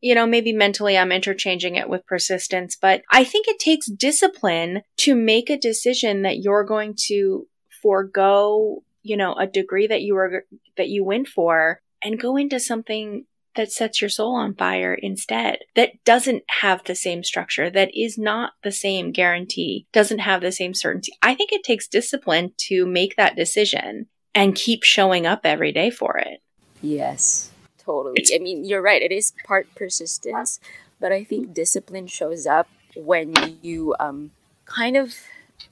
you 0.01 0.15
know, 0.15 0.25
maybe 0.25 0.53
mentally 0.53 0.97
I'm 0.97 1.11
interchanging 1.11 1.75
it 1.75 1.89
with 1.89 2.05
persistence, 2.05 2.77
but 2.79 3.01
I 3.11 3.23
think 3.23 3.47
it 3.47 3.59
takes 3.59 3.87
discipline 3.87 4.81
to 4.97 5.15
make 5.15 5.49
a 5.49 5.57
decision 5.57 6.23
that 6.23 6.39
you're 6.39 6.65
going 6.65 6.95
to 7.07 7.47
forego, 7.81 8.83
you 9.01 9.17
know, 9.17 9.33
a 9.33 9.47
degree 9.47 9.87
that 9.87 10.01
you 10.01 10.15
were, 10.15 10.45
that 10.75 10.89
you 10.89 11.03
went 11.03 11.27
for 11.27 11.81
and 12.03 12.19
go 12.19 12.37
into 12.37 12.59
something 12.59 13.25
that 13.55 13.71
sets 13.71 14.01
your 14.01 14.09
soul 14.09 14.35
on 14.35 14.53
fire 14.53 14.93
instead, 14.93 15.59
that 15.75 15.91
doesn't 16.05 16.43
have 16.61 16.83
the 16.83 16.93
same 16.93 17.23
structure, 17.23 17.69
that 17.71 17.89
is 17.93 18.17
not 18.17 18.51
the 18.63 18.71
same 18.71 19.11
guarantee, 19.11 19.87
doesn't 19.91 20.19
have 20.19 20.41
the 20.41 20.51
same 20.51 20.73
certainty. 20.75 21.11
I 21.23 21.33
think 21.33 21.51
it 21.51 21.63
takes 21.63 21.87
discipline 21.87 22.51
to 22.67 22.85
make 22.85 23.15
that 23.15 23.35
decision 23.35 24.07
and 24.37 24.53
keep 24.53 24.83
showing 24.83 25.25
up 25.25 25.41
every 25.43 25.71
day 25.71 25.89
for 25.89 26.17
it. 26.17 26.41
Yes, 26.81 27.49
totally. 27.79 28.13
It's, 28.17 28.31
I 28.33 28.37
mean, 28.37 28.63
you're 28.65 28.83
right. 28.83 29.01
It 29.01 29.11
is 29.11 29.33
part 29.43 29.67
persistence, 29.75 30.59
but 30.99 31.11
I 31.11 31.23
think 31.23 31.55
discipline 31.55 32.05
shows 32.05 32.45
up 32.45 32.67
when 32.95 33.33
you 33.63 33.95
um, 33.99 34.31
kind 34.65 34.95
of 34.95 35.15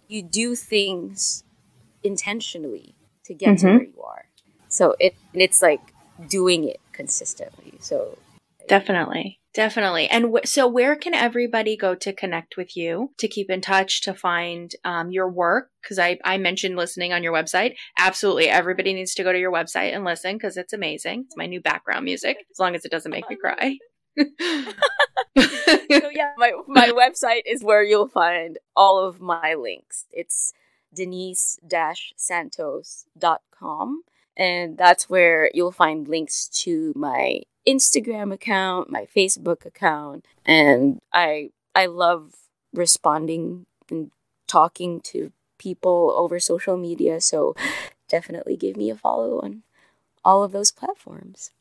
you 0.07 0.23
do 0.23 0.55
things 0.55 1.43
intentionally 2.03 2.95
to 3.25 3.35
get 3.35 3.57
mm-hmm. 3.57 3.67
to 3.67 3.73
where 3.73 3.83
you 3.83 4.01
are. 4.03 4.25
So 4.67 4.95
it 4.99 5.15
it's 5.33 5.61
like 5.61 5.81
doing 6.27 6.63
it 6.67 6.81
consistently. 6.91 7.75
So 7.79 8.17
definitely. 8.67 9.39
Definitely. 9.55 10.07
And 10.09 10.25
w- 10.25 10.45
so, 10.45 10.67
where 10.67 10.97
can 10.97 11.13
everybody 11.13 11.77
go 11.77 11.95
to 11.95 12.11
connect 12.11 12.57
with 12.57 12.75
you, 12.75 13.13
to 13.17 13.27
keep 13.29 13.49
in 13.49 13.61
touch, 13.61 14.01
to 14.01 14.13
find 14.13 14.73
um, 14.83 15.11
your 15.11 15.29
work? 15.31 15.69
Because 15.81 15.97
I, 15.97 16.19
I 16.25 16.37
mentioned 16.37 16.75
listening 16.75 17.13
on 17.13 17.23
your 17.23 17.33
website. 17.33 17.75
Absolutely. 17.97 18.49
Everybody 18.49 18.93
needs 18.93 19.15
to 19.15 19.23
go 19.23 19.31
to 19.31 19.39
your 19.39 19.53
website 19.53 19.95
and 19.95 20.03
listen 20.03 20.35
because 20.35 20.57
it's 20.57 20.73
amazing. 20.73 21.23
It's 21.27 21.37
my 21.37 21.45
new 21.45 21.61
background 21.61 22.03
music, 22.03 22.35
as 22.51 22.59
long 22.59 22.75
as 22.75 22.83
it 22.83 22.91
doesn't 22.91 23.11
make 23.11 23.29
me 23.29 23.37
cry. 23.37 23.77
so, 24.17 26.09
yeah, 26.11 26.33
my, 26.37 26.51
my 26.67 26.89
website 26.89 27.43
is 27.45 27.63
where 27.63 27.83
you'll 27.83 28.09
find 28.09 28.59
all 28.75 28.99
of 28.99 29.21
my 29.21 29.53
links. 29.53 30.05
It's 30.11 30.51
denise 30.93 31.59
santos.com 32.17 34.03
And 34.37 34.77
that's 34.77 35.09
where 35.09 35.49
you'll 35.53 35.71
find 35.71 36.07
links 36.07 36.47
to 36.63 36.93
my 36.95 37.41
Instagram 37.67 38.33
account, 38.33 38.89
my 38.89 39.07
Facebook 39.15 39.65
account, 39.65 40.25
and 40.45 40.99
I 41.13 41.49
I 41.73 41.87
love 41.87 42.33
responding 42.73 43.65
and 43.89 44.11
talking 44.47 45.01
to 45.01 45.31
people 45.57 46.13
over 46.15 46.39
social 46.39 46.77
media, 46.77 47.21
so 47.21 47.55
definitely 48.07 48.55
give 48.55 48.77
me 48.77 48.89
a 48.89 48.95
follow 48.95 49.39
on 49.39 49.63
all 50.23 50.43
of 50.43 50.51
those 50.51 50.71
platforms. 50.71 51.51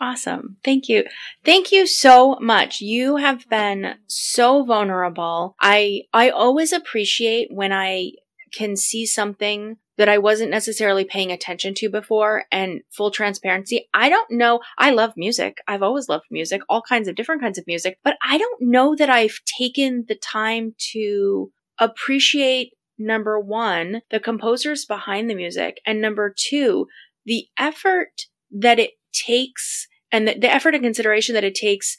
Awesome. 0.00 0.56
Thank 0.64 0.88
you. 0.88 1.04
Thank 1.44 1.70
you 1.70 1.86
so 1.86 2.36
much. 2.40 2.80
You 2.80 3.16
have 3.16 3.48
been 3.48 3.96
so 4.08 4.64
vulnerable. 4.64 5.54
I 5.60 6.02
I 6.12 6.30
always 6.30 6.72
appreciate 6.72 7.52
when 7.52 7.72
I 7.72 8.12
can 8.52 8.76
see 8.76 9.06
something 9.06 9.78
that 9.98 10.08
I 10.08 10.18
wasn't 10.18 10.50
necessarily 10.50 11.04
paying 11.04 11.30
attention 11.30 11.74
to 11.74 11.90
before 11.90 12.44
and 12.50 12.80
full 12.90 13.10
transparency. 13.10 13.88
I 13.92 14.08
don't 14.08 14.30
know. 14.30 14.60
I 14.78 14.90
love 14.90 15.12
music. 15.16 15.58
I've 15.68 15.82
always 15.82 16.08
loved 16.08 16.24
music, 16.30 16.62
all 16.68 16.82
kinds 16.82 17.08
of 17.08 17.14
different 17.14 17.42
kinds 17.42 17.58
of 17.58 17.66
music, 17.66 17.98
but 18.02 18.16
I 18.26 18.38
don't 18.38 18.62
know 18.62 18.94
that 18.96 19.10
I've 19.10 19.38
taken 19.58 20.04
the 20.08 20.14
time 20.14 20.74
to 20.92 21.52
appreciate 21.78 22.72
number 22.98 23.38
one, 23.38 24.02
the 24.10 24.20
composers 24.20 24.84
behind 24.84 25.28
the 25.28 25.34
music, 25.34 25.80
and 25.86 26.00
number 26.00 26.34
two, 26.34 26.86
the 27.26 27.46
effort 27.58 28.22
that 28.50 28.78
it 28.78 28.92
takes 29.12 29.88
and 30.10 30.28
the, 30.28 30.38
the 30.38 30.52
effort 30.52 30.74
and 30.74 30.84
consideration 30.84 31.34
that 31.34 31.44
it 31.44 31.54
takes 31.54 31.96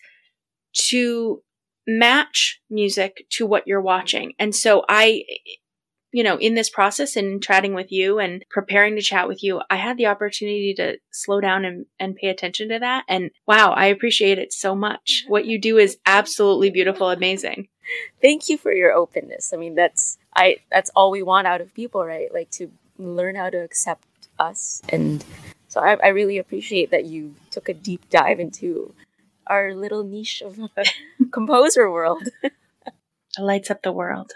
to 0.73 1.41
match 1.87 2.61
music 2.69 3.25
to 3.29 3.45
what 3.45 3.63
you're 3.67 3.81
watching. 3.81 4.33
And 4.39 4.55
so 4.55 4.85
I, 4.87 5.23
you 6.13 6.23
know, 6.23 6.37
in 6.37 6.53
this 6.53 6.69
process 6.69 7.15
and 7.15 7.43
chatting 7.43 7.73
with 7.73 7.91
you 7.91 8.19
and 8.19 8.45
preparing 8.49 8.95
to 8.95 9.01
chat 9.01 9.27
with 9.27 9.43
you, 9.43 9.61
I 9.69 9.77
had 9.77 9.97
the 9.97 10.05
opportunity 10.05 10.73
to 10.75 10.97
slow 11.11 11.41
down 11.41 11.65
and, 11.65 11.87
and 11.99 12.15
pay 12.15 12.27
attention 12.27 12.69
to 12.69 12.79
that. 12.79 13.03
And 13.09 13.31
wow, 13.47 13.71
I 13.71 13.87
appreciate 13.87 14.37
it 14.37 14.53
so 14.53 14.75
much. 14.75 15.25
What 15.27 15.45
you 15.45 15.59
do 15.59 15.77
is 15.77 15.97
absolutely 16.05 16.69
beautiful, 16.69 17.09
amazing. 17.09 17.67
Thank 18.21 18.47
you 18.47 18.57
for 18.57 18.71
your 18.71 18.93
openness. 18.93 19.51
I 19.53 19.57
mean, 19.57 19.75
that's 19.75 20.17
I 20.35 20.57
that's 20.71 20.91
all 20.95 21.11
we 21.11 21.23
want 21.23 21.47
out 21.47 21.61
of 21.61 21.73
people, 21.73 22.05
right? 22.05 22.33
Like 22.33 22.51
to 22.51 22.71
learn 22.97 23.35
how 23.35 23.49
to 23.49 23.57
accept 23.57 24.05
us 24.39 24.81
and 24.89 25.25
so 25.73 25.81
I, 25.81 25.95
I 26.03 26.07
really 26.09 26.37
appreciate 26.37 26.91
that 26.91 27.05
you 27.05 27.33
took 27.49 27.67
a 27.67 27.73
deep 27.73 28.07
dive 28.11 28.39
into 28.39 28.93
our 29.47 29.73
little 29.73 30.03
niche 30.03 30.43
of 30.45 30.59
composer 31.31 31.89
world. 31.89 32.29
it 32.43 32.53
lights 33.39 33.71
up 33.71 33.81
the 33.81 33.91
world. 33.91 34.33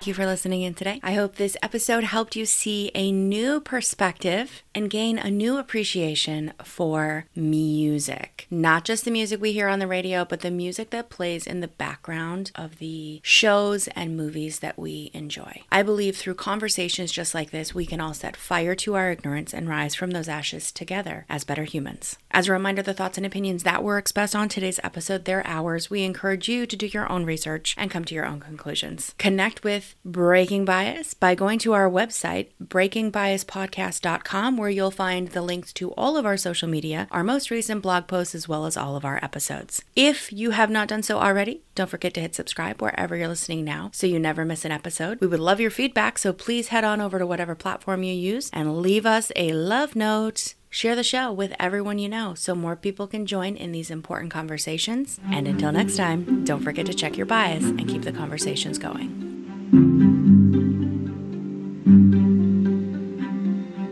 Thank 0.00 0.08
you 0.08 0.14
for 0.14 0.24
listening 0.24 0.62
in 0.62 0.72
today. 0.72 0.98
I 1.02 1.12
hope 1.12 1.34
this 1.34 1.58
episode 1.62 2.04
helped 2.04 2.34
you 2.34 2.46
see 2.46 2.90
a 2.94 3.12
new 3.12 3.60
perspective 3.60 4.62
and 4.74 4.88
gain 4.88 5.18
a 5.18 5.30
new 5.30 5.58
appreciation 5.58 6.54
for 6.64 7.26
music. 7.36 8.46
Not 8.50 8.86
just 8.86 9.04
the 9.04 9.10
music 9.10 9.42
we 9.42 9.52
hear 9.52 9.68
on 9.68 9.78
the 9.78 9.86
radio, 9.86 10.24
but 10.24 10.40
the 10.40 10.50
music 10.50 10.88
that 10.88 11.10
plays 11.10 11.46
in 11.46 11.60
the 11.60 11.68
background 11.68 12.50
of 12.54 12.78
the 12.78 13.20
shows 13.22 13.88
and 13.88 14.16
movies 14.16 14.60
that 14.60 14.78
we 14.78 15.10
enjoy. 15.12 15.64
I 15.70 15.82
believe 15.82 16.16
through 16.16 16.36
conversations 16.36 17.12
just 17.12 17.34
like 17.34 17.50
this, 17.50 17.74
we 17.74 17.84
can 17.84 18.00
all 18.00 18.14
set 18.14 18.38
fire 18.38 18.74
to 18.76 18.94
our 18.94 19.10
ignorance 19.10 19.52
and 19.52 19.68
rise 19.68 19.94
from 19.94 20.12
those 20.12 20.28
ashes 20.30 20.72
together 20.72 21.26
as 21.28 21.44
better 21.44 21.64
humans. 21.64 22.16
As 22.30 22.48
a 22.48 22.52
reminder, 22.52 22.80
the 22.80 22.94
thoughts 22.94 23.18
and 23.18 23.26
opinions 23.26 23.64
that 23.64 23.84
were 23.84 23.98
expressed 23.98 24.34
on 24.34 24.48
today's 24.48 24.80
episode, 24.82 25.26
they're 25.26 25.46
ours. 25.46 25.90
We 25.90 26.04
encourage 26.04 26.48
you 26.48 26.64
to 26.64 26.76
do 26.76 26.86
your 26.86 27.10
own 27.12 27.26
research 27.26 27.74
and 27.76 27.90
come 27.90 28.06
to 28.06 28.14
your 28.14 28.24
own 28.24 28.40
conclusions. 28.40 29.14
Connect 29.18 29.62
Breaking 30.04 30.64
Bias 30.64 31.14
by 31.14 31.34
going 31.34 31.58
to 31.60 31.72
our 31.72 31.88
website, 31.90 32.48
breakingbiaspodcast.com, 32.62 34.56
where 34.56 34.70
you'll 34.70 34.90
find 34.90 35.28
the 35.28 35.42
links 35.42 35.72
to 35.74 35.92
all 35.92 36.16
of 36.16 36.26
our 36.26 36.36
social 36.36 36.68
media, 36.68 37.06
our 37.10 37.24
most 37.24 37.50
recent 37.50 37.82
blog 37.82 38.06
posts, 38.06 38.34
as 38.34 38.48
well 38.48 38.66
as 38.66 38.76
all 38.76 38.96
of 38.96 39.04
our 39.04 39.22
episodes. 39.22 39.82
If 39.94 40.32
you 40.32 40.50
have 40.52 40.70
not 40.70 40.88
done 40.88 41.02
so 41.02 41.18
already, 41.18 41.62
don't 41.74 41.90
forget 41.90 42.14
to 42.14 42.20
hit 42.20 42.34
subscribe 42.34 42.82
wherever 42.82 43.16
you're 43.16 43.28
listening 43.28 43.64
now 43.64 43.90
so 43.92 44.06
you 44.06 44.18
never 44.18 44.44
miss 44.44 44.64
an 44.64 44.72
episode. 44.72 45.20
We 45.20 45.26
would 45.26 45.40
love 45.40 45.60
your 45.60 45.70
feedback, 45.70 46.18
so 46.18 46.32
please 46.32 46.68
head 46.68 46.84
on 46.84 47.00
over 47.00 47.18
to 47.18 47.26
whatever 47.26 47.54
platform 47.54 48.02
you 48.02 48.14
use 48.14 48.50
and 48.52 48.78
leave 48.78 49.06
us 49.06 49.32
a 49.36 49.52
love 49.52 49.96
note. 49.96 50.54
Share 50.72 50.94
the 50.94 51.02
show 51.02 51.32
with 51.32 51.52
everyone 51.58 51.98
you 51.98 52.08
know 52.08 52.34
so 52.34 52.54
more 52.54 52.76
people 52.76 53.08
can 53.08 53.26
join 53.26 53.56
in 53.56 53.72
these 53.72 53.90
important 53.90 54.30
conversations. 54.30 55.18
And 55.30 55.48
until 55.48 55.72
next 55.72 55.96
time, 55.96 56.44
don't 56.44 56.62
forget 56.62 56.86
to 56.86 56.94
check 56.94 57.16
your 57.16 57.26
bias 57.26 57.64
and 57.64 57.88
keep 57.88 58.02
the 58.02 58.12
conversations 58.12 58.78
going. 58.78 59.59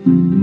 Thank 0.09 0.33
you. 0.33 0.38